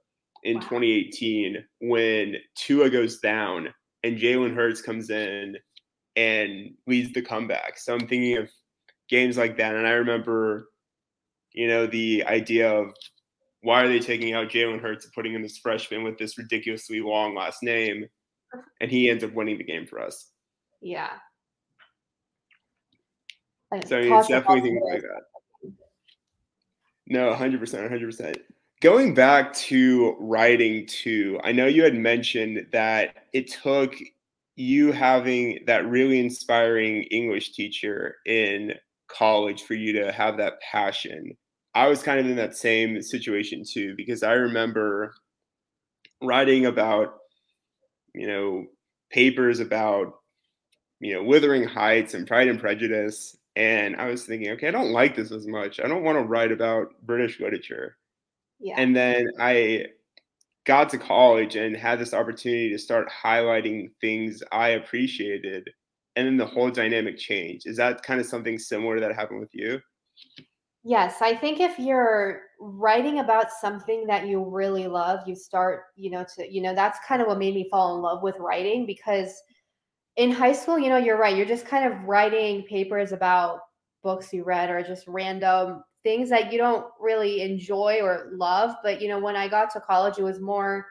in 0.46 0.60
2018 0.62 1.58
when 1.82 2.36
Tua 2.56 2.90
goes 2.90 3.20
down 3.20 3.74
and 4.04 4.18
Jalen 4.18 4.56
Hurts 4.56 4.82
comes 4.82 5.10
in 5.10 5.58
and 6.16 6.70
leads 6.86 7.12
the 7.14 7.24
comeback. 7.24 7.80
So 7.80 7.94
I'm 7.94 8.08
thinking 8.08 8.38
of 8.38 8.50
games 9.10 9.38
like 9.38 9.58
that. 9.58 9.76
And 9.76 9.88
I 9.88 9.94
remember, 9.94 10.70
you 11.52 11.68
know, 11.68 11.88
the 11.88 12.24
idea 12.26 12.72
of 12.72 12.94
why 13.62 13.82
are 13.82 13.88
they 13.88 14.00
taking 14.00 14.34
out 14.34 14.50
Jalen 14.50 14.80
Hurts 14.80 15.06
and 15.06 15.14
putting 15.14 15.34
in 15.34 15.42
this 15.42 15.58
freshman 15.58 16.04
with 16.04 16.20
this 16.20 16.38
ridiculously 16.38 17.02
long 17.02 17.36
last 17.36 17.64
name? 17.64 18.06
And 18.80 18.92
he 18.92 19.10
ends 19.10 19.24
up 19.24 19.34
winning 19.34 19.58
the 19.58 19.64
game 19.64 19.88
for 19.88 20.00
us. 20.00 20.30
Yeah. 20.80 21.10
So 23.88 23.98
I 23.98 24.02
mean, 24.04 24.14
it's 24.14 24.28
definitely 24.28 24.62
things 24.62 24.82
like 24.86 25.02
that. 25.02 25.24
No, 27.08 27.34
100%, 27.34 27.60
100%. 27.60 28.36
Going 28.82 29.14
back 29.14 29.54
to 29.54 30.16
writing 30.20 30.86
too, 30.86 31.40
I 31.44 31.54
know 31.54 31.66
you 31.66 31.84
had 31.84 31.96
mentioned 31.96 32.68
that 32.72 33.16
it 33.34 33.52
took 33.52 33.96
you 34.58 34.92
having 34.92 35.60
that 35.66 35.88
really 35.88 36.20
inspiring 36.20 37.04
English 37.04 37.54
teacher 37.54 38.18
in 38.26 38.74
college 39.08 39.64
for 39.64 39.76
you 39.76 39.94
to 39.94 40.12
have 40.12 40.38
that 40.38 40.60
passion. 40.60 41.36
I 41.74 41.88
was 41.88 42.04
kind 42.04 42.20
of 42.20 42.26
in 42.26 42.36
that 42.36 42.56
same 42.56 43.02
situation 43.02 43.64
too, 43.66 43.96
because 43.96 44.24
I 44.24 44.34
remember 44.34 45.14
writing 46.22 46.66
about, 46.66 47.16
you 48.14 48.28
know, 48.28 48.66
papers 49.10 49.60
about, 49.62 50.16
you 51.00 51.14
know, 51.14 51.24
Wuthering 51.24 51.64
Heights 51.64 52.14
and 52.14 52.28
Pride 52.28 52.50
and 52.50 52.60
Prejudice. 52.60 53.38
And 53.56 53.96
I 53.96 54.08
was 54.08 54.26
thinking, 54.26 54.52
okay, 54.52 54.68
I 54.68 54.72
don't 54.72 54.92
like 54.92 55.16
this 55.16 55.32
as 55.32 55.48
much. 55.48 55.80
I 55.80 55.88
don't 55.88 56.04
want 56.04 56.18
to 56.18 56.24
write 56.26 56.52
about 56.52 56.94
British 57.04 57.40
literature. 57.40 57.98
Yeah. 58.60 58.76
And 58.78 58.96
then 58.96 59.28
I 59.40 59.86
got 60.66 60.90
to 60.90 60.98
college 60.98 61.56
and 61.56 61.76
had 61.76 62.00
this 62.00 62.14
opportunity 62.14 62.70
to 62.72 62.78
start 62.78 63.10
highlighting 63.24 63.90
things 64.02 64.42
I 64.52 64.70
appreciated. 64.70 65.70
And 66.16 66.26
then 66.26 66.38
the 66.38 66.46
whole 66.46 66.72
dynamic 66.72 67.18
changed. 67.18 67.68
Is 67.68 67.78
that 67.78 68.04
kind 68.04 68.20
of 68.20 68.26
something 68.26 68.58
similar 68.58 69.00
that 69.00 69.16
happened 69.16 69.42
with 69.42 69.54
you? 69.54 69.80
Yes, 70.84 71.22
I 71.22 71.36
think 71.36 71.60
if 71.60 71.80
you're 71.80 72.44
writing 72.60 73.20
about 73.20 73.52
something 73.52 74.06
that 74.08 74.28
you 74.28 74.44
really 74.44 74.88
love, 74.88 75.20
you 75.28 75.36
start, 75.36 75.86
you 75.96 76.12
know, 76.12 76.26
to, 76.36 76.52
you 76.52 76.62
know, 76.62 76.76
that's 76.76 77.00
kind 77.06 77.22
of 77.22 77.28
what 77.28 77.40
made 77.40 77.56
me 77.56 77.68
fall 77.70 77.96
in 77.96 78.02
love 78.02 78.22
with 78.22 78.36
writing 78.38 78.86
because 78.86 79.42
in 80.16 80.32
high 80.32 80.54
school, 80.54 80.80
you 80.80 80.90
know, 80.90 80.98
you're 80.98 81.18
right. 81.18 81.36
You're 81.36 81.46
just 81.46 81.66
kind 81.66 81.92
of 81.92 82.04
writing 82.04 82.64
papers 82.64 83.12
about 83.12 83.62
books 84.04 84.32
you 84.32 84.44
read 84.44 84.70
or 84.70 84.84
just 84.84 85.08
random 85.08 85.84
things 86.06 86.30
that 86.30 86.54
you 86.54 86.60
don't 86.60 86.86
really 87.02 87.42
enjoy 87.42 88.00
or 88.02 88.30
love. 88.32 88.76
But 88.84 89.02
you 89.02 89.10
know, 89.10 89.20
when 89.20 89.36
I 89.36 89.50
got 89.50 89.72
to 89.72 89.82
college, 89.82 90.20
it 90.20 90.24
was 90.24 90.40
more 90.40 90.86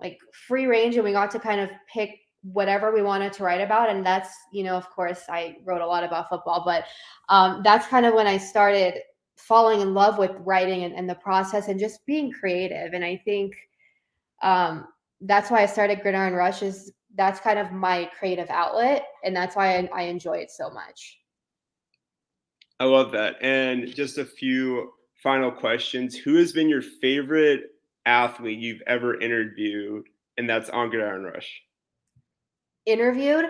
like 0.00 0.18
free 0.46 0.66
range, 0.66 0.94
and 0.94 1.04
we 1.04 1.12
got 1.12 1.30
to 1.32 1.38
kind 1.38 1.60
of 1.60 1.68
pick 1.92 2.10
whatever 2.42 2.94
we 2.94 3.02
wanted 3.02 3.32
to 3.34 3.42
write 3.42 3.60
about. 3.60 3.90
And 3.90 4.06
that's 4.06 4.30
you 4.52 4.62
know, 4.62 4.76
of 4.76 4.88
course, 4.88 5.22
I 5.28 5.56
wrote 5.64 5.82
a 5.82 5.86
lot 5.86 6.04
about 6.04 6.28
football, 6.30 6.62
but 6.64 6.84
um, 7.28 7.60
that's 7.64 7.88
kind 7.88 8.06
of 8.06 8.14
when 8.14 8.28
I 8.28 8.38
started 8.38 8.94
falling 9.36 9.80
in 9.80 9.94
love 9.94 10.16
with 10.16 10.30
writing 10.38 10.84
and, 10.84 10.94
and 10.94 11.10
the 11.10 11.16
process 11.16 11.66
and 11.66 11.80
just 11.80 12.06
being 12.06 12.30
creative. 12.30 12.94
And 12.94 13.04
I 13.04 13.20
think 13.24 13.52
um, 14.42 14.86
that's 15.22 15.50
why 15.50 15.62
I 15.62 15.66
started 15.66 16.02
Gridiron 16.02 16.34
Rush. 16.34 16.62
Is 16.62 16.92
that's 17.16 17.40
kind 17.40 17.58
of 17.58 17.72
my 17.72 18.08
creative 18.16 18.48
outlet, 18.48 19.06
and 19.24 19.34
that's 19.34 19.56
why 19.56 19.76
I, 19.76 19.88
I 19.92 20.02
enjoy 20.02 20.34
it 20.34 20.52
so 20.52 20.70
much. 20.70 21.18
I 22.80 22.84
love 22.84 23.12
that. 23.12 23.36
And 23.40 23.94
just 23.94 24.18
a 24.18 24.24
few 24.24 24.92
final 25.22 25.50
questions. 25.50 26.16
Who 26.16 26.36
has 26.36 26.52
been 26.52 26.68
your 26.68 26.82
favorite 26.82 27.70
athlete 28.04 28.58
you've 28.58 28.82
ever 28.86 29.20
interviewed? 29.20 30.06
And 30.36 30.48
that's 30.48 30.70
on 30.70 30.90
Gridiron 30.90 31.22
Rush. 31.22 31.62
Interviewed? 32.86 33.46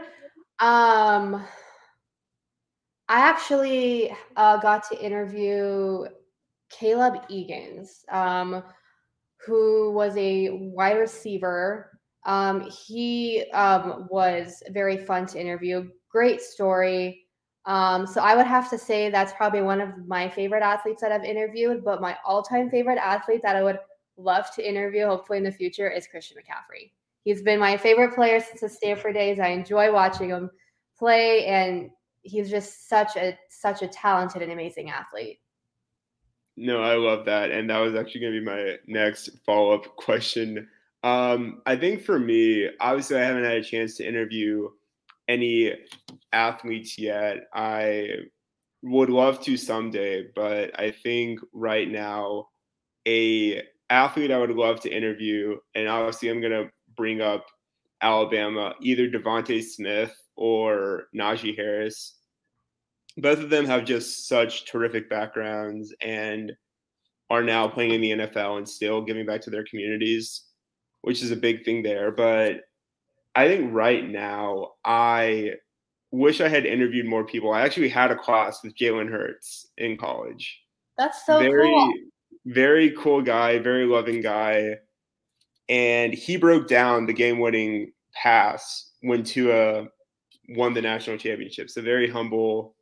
Um, 0.61 1.45
I 3.09 3.21
actually 3.21 4.15
uh, 4.37 4.59
got 4.59 4.89
to 4.91 5.05
interview 5.05 6.05
Caleb 6.71 7.23
Egan's, 7.29 8.05
um, 8.11 8.63
who 9.45 9.91
was 9.93 10.17
a 10.17 10.51
wide 10.51 10.99
receiver. 10.99 11.99
Um, 12.27 12.71
he 12.87 13.45
um, 13.53 14.07
was 14.11 14.63
very 14.71 14.97
fun 14.97 15.27
to 15.27 15.41
interview. 15.41 15.89
Great 16.11 16.41
story. 16.41 17.24
Um, 17.67 18.07
so 18.07 18.21
I 18.21 18.37
would 18.37 18.47
have 18.47 18.69
to 18.71 18.79
say 18.79 19.11
that's 19.11 19.33
probably 19.33 19.63
one 19.63 19.81
of 19.81 20.07
my 20.07 20.29
favorite 20.29 20.63
athletes 20.63 21.01
that 21.01 21.13
I've 21.13 21.25
interviewed. 21.25 21.85
But 21.85 22.03
my 22.03 22.17
all-time 22.25 22.71
favorite 22.71 22.99
athlete 22.99 23.41
that 23.43 23.57
I 23.57 23.63
would 23.63 23.79
love 24.17 24.55
to 24.55 24.69
interview, 24.69 25.07
hopefully 25.07 25.39
in 25.39 25.45
the 25.45 25.53
future, 25.53 25.91
is 25.91 26.07
Christian 26.07 26.37
McCaffrey. 26.37 26.91
He's 27.25 27.43
been 27.43 27.59
my 27.59 27.77
favorite 27.77 28.15
player 28.15 28.39
since 28.39 28.61
the 28.61 28.69
Stanford 28.69 29.15
days. 29.15 29.41
I 29.41 29.49
enjoy 29.49 29.93
watching 29.93 30.29
him 30.29 30.51
play, 30.99 31.47
and 31.47 31.91
he's 32.23 32.51
just 32.51 32.89
such 32.89 33.17
a 33.17 33.39
such 33.49 33.83
a 33.83 33.89
talented 33.89 34.43
and 34.43 34.53
amazing 34.53 34.91
athlete. 34.91 35.41
No, 36.57 36.83
I 36.83 36.95
love 36.97 37.25
that, 37.25 37.51
and 37.51 37.69
that 37.71 37.79
was 37.79 37.95
actually 37.95 38.21
going 38.21 38.35
to 38.35 38.41
be 38.41 38.47
my 38.47 38.77
next 38.87 39.31
follow-up 39.45 39.97
question. 39.97 40.69
Um, 41.03 41.63
I 41.67 41.77
think 41.77 42.03
for 42.03 42.19
me, 42.19 42.69
obviously, 42.81 43.17
I 43.17 43.25
haven't 43.25 43.45
had 43.45 43.57
a 43.57 43.65
chance 43.65 43.97
to 43.97 44.07
interview 44.07 44.69
any 45.29 45.73
athletes 46.33 46.99
yet. 46.99 47.45
I 47.55 48.09
would 48.83 49.11
love 49.11 49.41
to 49.43 49.57
someday, 49.57 50.27
but 50.35 50.79
I 50.79 50.91
think 50.91 51.41
right 51.53 51.91
now 51.91 52.49
a 53.07 53.63
athlete 53.91 54.31
I 54.31 54.39
would 54.39 54.51
love 54.51 54.81
to 54.81 54.95
interview, 54.95 55.57
and 55.75 55.89
obviously 55.89 56.29
I'm 56.29 56.41
gonna 56.41 56.71
bring 56.97 57.21
up 57.21 57.47
Alabama, 58.03 58.75
either 58.81 59.09
DeVonta 59.09 59.63
Smith 59.63 60.15
or 60.37 61.05
Najee 61.17 61.57
Harris. 61.57 62.19
Both 63.17 63.39
of 63.39 63.51
them 63.51 63.65
have 63.67 63.85
just 63.85 64.29
such 64.29 64.67
terrific 64.67 65.09
backgrounds 65.09 65.95
and 66.01 66.53
are 67.31 67.43
now 67.43 67.69
playing 67.69 67.93
in 67.93 68.01
the 68.01 68.27
NFL 68.27 68.59
and 68.59 68.69
still 68.69 69.01
giving 69.01 69.25
back 69.25 69.41
to 69.43 69.51
their 69.51 69.65
communities, 69.65 70.43
which 71.03 71.23
is 71.23 71.31
a 71.31 71.37
big 71.37 71.65
thing 71.65 71.83
there. 71.83 72.11
But 72.11 72.63
I 73.35 73.49
think 73.49 73.73
right 73.73 74.09
now, 74.09 74.73
I 74.85 75.53
wish 76.11 76.41
I 76.41 76.49
had 76.49 76.65
interviewed 76.65 77.07
more 77.07 77.25
people. 77.25 77.53
I 77.53 77.63
actually 77.63 77.89
had 77.89 78.11
a 78.11 78.17
class 78.17 78.63
with 78.63 78.77
Jalen 78.77 79.11
Hurts 79.11 79.69
in 79.77 79.97
college. 79.97 80.61
That's 80.97 81.27
so 81.27 81.41
very, 81.41 81.69
cool. 81.69 81.93
very 82.47 82.91
cool 82.93 83.23
guy, 83.23 83.59
very 83.59 83.87
loving 83.87 84.21
guy. 84.21 84.77
And 85.69 86.15
he 86.15 86.37
broke 86.37 86.69
down 86.69 87.07
the 87.07 87.13
game 87.13 87.41
winning 87.41 87.93
pass 88.15 88.93
when 89.01 89.25
Tua 89.25 89.89
won 90.51 90.75
the 90.75 90.83
national 90.83 91.19
championship. 91.19 91.71
So 91.71 91.83
very 91.83 92.09
humble 92.09 92.77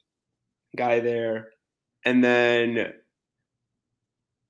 guy 0.77 1.01
there. 1.01 1.51
And 2.05 2.23
then 2.23 2.93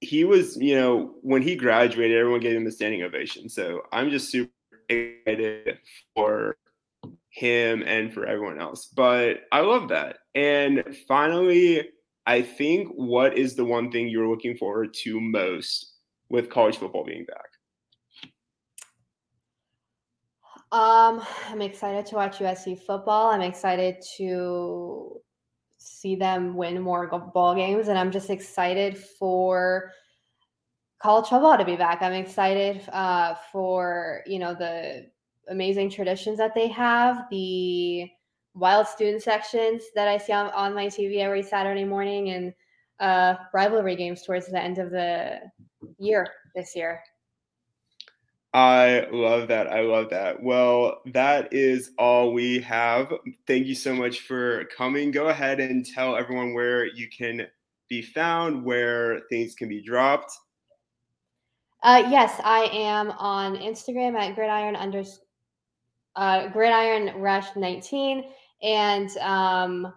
he 0.01 0.25
was, 0.25 0.57
you 0.57 0.75
know, 0.75 1.15
when 1.23 1.43
he 1.43 1.55
graduated, 1.55 2.17
everyone 2.17 2.41
gave 2.41 2.57
him 2.57 2.67
a 2.67 2.73
standing 2.73 3.03
ovation. 3.03 3.49
So 3.49 3.83
I'm 3.93 4.11
just 4.11 4.31
super 4.31 4.51
excited 4.93 5.79
for 6.15 6.57
him 7.31 7.83
and 7.87 8.13
for 8.13 8.27
everyone 8.27 8.61
else. 8.61 8.87
But 8.87 9.41
I 9.51 9.61
love 9.61 9.89
that. 9.89 10.19
And 10.35 10.85
finally, 11.09 11.89
I 12.27 12.43
think 12.43 12.89
what 12.89 13.37
is 13.37 13.57
the 13.57 13.65
one 13.65 13.91
thing 13.91 14.09
you're 14.09 14.29
looking 14.29 14.57
forward 14.57 14.95
to 15.03 15.21
most 15.21 15.95
with 16.29 16.51
college 16.51 16.77
football 16.77 17.05
being 17.05 17.25
back? 17.25 17.47
Um, 20.71 21.23
I'm 21.51 21.61
excited 21.61 22.07
to 22.07 22.15
watch 22.15 22.39
USC 22.39 22.81
football. 22.81 23.31
I'm 23.31 23.43
excited 23.43 23.97
to 24.17 25.21
see 25.77 26.15
them 26.15 26.55
win 26.55 26.81
more 26.81 27.07
ball 27.35 27.55
games, 27.55 27.89
and 27.89 27.99
I'm 27.99 28.11
just 28.11 28.31
excited 28.31 28.97
for 28.97 29.91
college 31.03 31.29
football 31.29 31.59
to 31.59 31.65
be 31.65 31.77
back. 31.77 32.01
I'm 32.01 32.13
excited 32.13 32.89
uh, 32.93 33.35
for 33.51 34.23
you 34.27 34.39
know 34.39 34.55
the 34.55 35.11
amazing 35.49 35.91
traditions 35.91 36.39
that 36.39 36.55
they 36.55 36.69
have, 36.69 37.27
the 37.31 38.09
wild 38.55 38.87
student 38.87 39.23
sections 39.23 39.83
that 39.95 40.07
I 40.07 40.17
see 40.17 40.33
on, 40.33 40.51
on 40.51 40.75
my 40.75 40.87
TV 40.87 41.19
every 41.19 41.43
Saturday 41.43 41.85
morning, 41.85 42.31
and 42.31 42.55
uh, 43.01 43.35
rivalry 43.53 43.97
games 43.97 44.23
towards 44.23 44.47
the 44.47 44.63
end 44.63 44.79
of 44.79 44.91
the 44.91 45.41
year 45.99 46.29
this 46.55 46.77
year. 46.77 47.01
I 48.55 49.07
love 49.11 49.49
that. 49.49 49.67
I 49.69 49.81
love 49.81 50.11
that. 50.11 50.43
Well, 50.43 51.01
that 51.07 51.53
is 51.53 51.93
all 51.99 52.35
we 52.35 52.61
have. 52.61 53.13
Thank 53.47 53.67
you 53.67 53.75
so 53.75 53.95
much 53.95 54.21
for 54.21 54.67
coming. 54.67 55.11
Go 55.11 55.29
ahead 55.29 55.59
and 55.59 55.87
tell 55.87 56.17
everyone 56.17 56.53
where 56.53 56.85
you 56.85 57.09
can 57.09 57.47
be 57.89 58.03
found, 58.03 58.63
where 58.63 59.23
things 59.31 59.55
can 59.55 59.71
be 59.71 59.83
dropped. 59.83 60.33
Uh, 61.83 62.05
yes, 62.11 62.41
I 62.45 62.69
am 62.73 63.11
on 63.13 63.57
Instagram 63.57 64.17
at 64.17 64.35
gridiron 64.35 64.77
under 64.77 65.03
uh, 66.15 66.49
gridiron 66.49 67.21
rush 67.21 67.57
19, 67.57 68.25
and 68.63 69.17
um, 69.19 69.93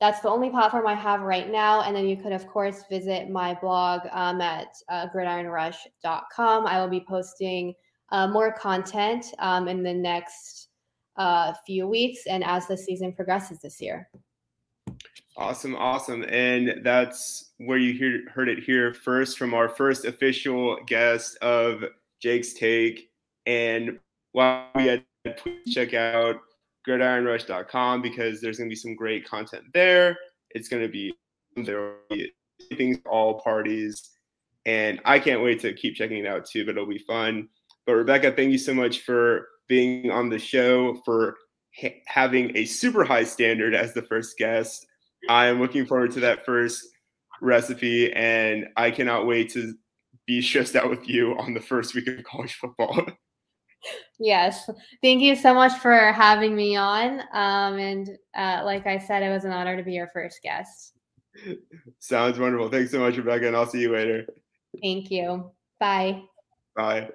that's 0.00 0.20
the 0.20 0.30
only 0.30 0.48
platform 0.48 0.86
I 0.86 0.94
have 0.94 1.20
right 1.20 1.50
now. 1.50 1.82
And 1.82 1.94
then 1.94 2.06
you 2.06 2.16
could, 2.16 2.32
of 2.32 2.46
course, 2.46 2.84
visit 2.88 3.28
my 3.28 3.54
blog 3.54 4.02
um, 4.12 4.40
at 4.40 4.68
uh, 4.88 5.08
gridironrush.com. 5.14 6.66
I 6.66 6.80
will 6.80 6.88
be 6.88 7.04
posting 7.06 7.74
uh, 8.12 8.28
more 8.28 8.52
content 8.52 9.26
um, 9.38 9.68
in 9.68 9.82
the 9.82 9.92
next 9.92 10.68
uh, 11.16 11.52
few 11.66 11.86
weeks 11.86 12.26
and 12.26 12.44
as 12.44 12.66
the 12.66 12.76
season 12.76 13.12
progresses 13.12 13.60
this 13.60 13.80
year. 13.80 14.08
Awesome, 15.38 15.76
awesome. 15.76 16.24
And 16.28 16.80
that's 16.82 17.52
where 17.58 17.76
you 17.76 17.92
hear, 17.92 18.22
heard 18.32 18.48
it 18.48 18.60
here 18.60 18.94
first 18.94 19.38
from 19.38 19.52
our 19.52 19.68
first 19.68 20.06
official 20.06 20.78
guest 20.86 21.36
of 21.42 21.84
Jake's 22.22 22.54
Take. 22.54 23.10
And 23.44 23.98
while 24.32 24.66
we 24.74 24.86
had 24.86 25.04
please 25.38 25.74
check 25.74 25.92
out 25.92 26.36
gridironrush.com 26.86 28.00
because 28.00 28.40
there's 28.40 28.58
going 28.58 28.70
to 28.70 28.72
be 28.72 28.78
some 28.78 28.94
great 28.94 29.28
content 29.28 29.64
there. 29.74 30.16
It's 30.50 30.68
going 30.68 30.82
to 30.82 30.88
be 30.88 31.12
there 31.56 31.94
be 32.10 32.32
things 32.74 32.98
all 33.06 33.40
parties. 33.40 34.10
And 34.64 35.00
I 35.04 35.18
can't 35.18 35.42
wait 35.42 35.60
to 35.60 35.72
keep 35.72 35.94
checking 35.94 36.18
it 36.18 36.26
out 36.26 36.46
too, 36.46 36.64
but 36.64 36.72
it'll 36.72 36.86
be 36.86 36.98
fun. 36.98 37.48
But 37.86 37.94
Rebecca, 37.94 38.32
thank 38.32 38.52
you 38.52 38.58
so 38.58 38.74
much 38.74 39.00
for 39.00 39.48
being 39.68 40.10
on 40.10 40.28
the 40.28 40.38
show, 40.38 41.00
for 41.04 41.36
ha- 41.80 42.02
having 42.06 42.56
a 42.56 42.64
super 42.64 43.04
high 43.04 43.24
standard 43.24 43.74
as 43.74 43.94
the 43.94 44.02
first 44.02 44.38
guest. 44.38 44.86
I 45.28 45.46
am 45.46 45.60
looking 45.60 45.86
forward 45.86 46.12
to 46.12 46.20
that 46.20 46.44
first 46.44 46.86
recipe, 47.40 48.12
and 48.12 48.68
I 48.76 48.90
cannot 48.90 49.26
wait 49.26 49.52
to 49.52 49.74
be 50.26 50.42
stressed 50.42 50.76
out 50.76 50.90
with 50.90 51.08
you 51.08 51.38
on 51.38 51.54
the 51.54 51.60
first 51.60 51.94
week 51.94 52.08
of 52.08 52.22
college 52.24 52.54
football. 52.54 53.06
Yes. 54.18 54.68
Thank 55.02 55.22
you 55.22 55.36
so 55.36 55.54
much 55.54 55.78
for 55.80 56.12
having 56.12 56.56
me 56.56 56.76
on. 56.76 57.20
Um, 57.32 57.78
and 57.78 58.10
uh, 58.36 58.62
like 58.64 58.86
I 58.86 58.98
said, 58.98 59.22
it 59.22 59.30
was 59.30 59.44
an 59.44 59.52
honor 59.52 59.76
to 59.76 59.82
be 59.82 59.92
your 59.92 60.08
first 60.08 60.40
guest. 60.42 60.94
Sounds 61.98 62.38
wonderful. 62.38 62.68
Thanks 62.68 62.90
so 62.90 62.98
much, 62.98 63.16
Rebecca, 63.16 63.46
and 63.46 63.56
I'll 63.56 63.66
see 63.66 63.80
you 63.80 63.92
later. 63.92 64.26
Thank 64.82 65.10
you. 65.10 65.52
Bye. 65.78 66.22
Bye. 66.74 67.10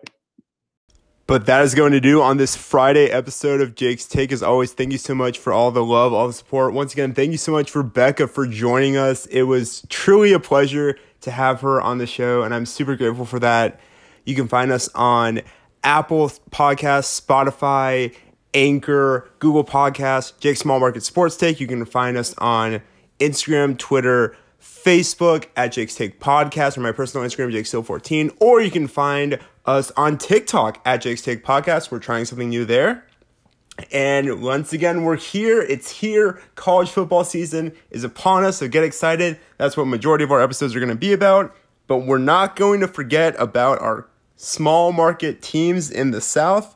But 1.28 1.46
that 1.46 1.64
is 1.64 1.76
going 1.76 1.94
to 1.94 2.02
do 2.02 2.22
on 2.22 2.38
this 2.38 2.56
Friday 2.56 3.08
episode 3.08 3.62
of 3.62 3.76
Jake's 3.76 4.06
Take. 4.06 4.32
As 4.32 4.44
always, 4.44 4.74
thank 4.74 4.92
you 4.92 4.98
so 4.98 5.16
much 5.16 5.38
for 5.38 5.54
all 5.54 5.72
the 5.72 5.84
love, 5.84 6.12
all 6.12 6.28
the 6.28 6.34
support. 6.34 6.74
Once 6.74 6.94
again, 6.94 7.14
thank 7.14 7.32
you 7.32 7.38
so 7.38 7.52
much 7.52 7.72
for 7.72 7.84
Becca 7.84 8.28
for 8.28 8.46
joining 8.46 8.98
us. 8.98 9.28
It 9.28 9.44
was 9.44 9.86
truly 9.88 10.34
a 10.34 10.40
pleasure 10.40 10.98
to 11.22 11.32
have 11.32 11.62
her 11.62 11.82
on 11.82 12.00
the 12.00 12.08
show, 12.08 12.42
and 12.42 12.54
I'm 12.54 12.66
super 12.66 12.96
grateful 12.96 13.26
for 13.26 13.40
that. 13.40 13.80
You 14.26 14.36
can 14.36 14.48
find 14.48 14.72
us 14.72 14.90
on 14.94 15.42
Apple 15.84 16.30
Podcasts, 16.50 17.22
Spotify, 17.22 18.14
Anchor, 18.54 19.30
Google 19.40 19.64
Podcasts, 19.64 20.38
Jake 20.40 20.58
Small 20.58 20.80
Market 20.80 21.04
Sports 21.04 21.38
Take. 21.38 21.60
You 21.60 21.68
can 21.68 21.86
find 21.86 22.18
us 22.18 22.36
on 22.40 22.82
Instagram, 23.20 23.78
Twitter, 23.78 24.36
Facebook 24.62 25.48
at 25.56 25.72
Jake's 25.72 25.96
Take 25.96 26.20
Podcast, 26.20 26.78
or 26.78 26.82
my 26.82 26.92
personal 26.92 27.26
Instagram, 27.26 27.54
JakeStill14, 27.54 28.36
or 28.40 28.62
you 28.62 28.72
can 28.72 28.88
find 28.88 29.40
us 29.66 29.92
on 29.92 30.18
TikTok 30.18 30.82
at 30.86 31.02
Jake's 31.02 31.22
Take 31.22 31.44
Podcast. 31.44 31.92
We're 31.92 32.00
trying 32.00 32.26
something 32.26 32.50
new 32.50 32.66
there. 32.66 33.06
And 33.92 34.42
once 34.42 34.74
again, 34.74 35.04
we're 35.04 35.18
here. 35.18 35.62
It's 35.62 35.92
here. 35.92 36.42
College 36.56 36.90
football 36.90 37.24
season 37.24 37.74
is 37.90 38.04
upon 38.04 38.44
us, 38.44 38.58
so 38.58 38.68
get 38.68 38.84
excited. 38.84 39.40
That's 39.58 39.78
what 39.78 39.88
majority 39.88 40.24
of 40.24 40.32
our 40.32 40.42
episodes 40.42 40.76
are 40.76 40.80
going 40.80 40.90
to 40.90 40.96
be 40.96 41.14
about. 41.14 41.56
But 41.88 42.00
we're 42.00 42.18
not 42.18 42.56
going 42.56 42.82
to 42.82 42.88
forget 42.88 43.36
about 43.40 43.80
our 43.80 44.08
small 44.36 44.92
market 44.92 45.42
teams 45.42 45.90
in 45.90 46.12
the 46.12 46.22
South. 46.22 46.76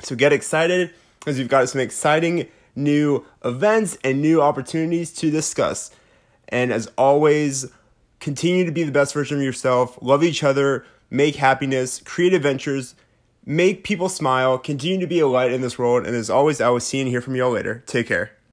So 0.00 0.14
get 0.14 0.32
excited 0.32 0.92
because 1.18 1.38
we've 1.38 1.48
got 1.48 1.68
some 1.68 1.80
exciting 1.80 2.48
new 2.74 3.24
events 3.44 3.98
and 4.04 4.22
new 4.22 4.40
opportunities 4.40 5.12
to 5.14 5.30
discuss. 5.30 5.90
And 6.48 6.72
as 6.72 6.90
always, 6.96 7.66
continue 8.20 8.64
to 8.64 8.72
be 8.72 8.84
the 8.84 8.92
best 8.92 9.12
version 9.12 9.38
of 9.38 9.42
yourself, 9.42 9.98
love 10.00 10.22
each 10.22 10.42
other, 10.42 10.86
make 11.10 11.36
happiness, 11.36 12.00
create 12.04 12.34
adventures, 12.34 12.94
make 13.44 13.84
people 13.84 14.08
smile, 14.08 14.58
continue 14.58 15.00
to 15.00 15.06
be 15.06 15.20
a 15.20 15.26
light 15.26 15.52
in 15.52 15.60
this 15.60 15.78
world. 15.78 16.06
And 16.06 16.14
as 16.14 16.30
always, 16.30 16.60
I 16.60 16.68
will 16.68 16.80
see 16.80 17.00
and 17.00 17.08
hear 17.08 17.20
from 17.20 17.36
y'all 17.36 17.50
later. 17.50 17.82
Take 17.86 18.06
care. 18.08 18.32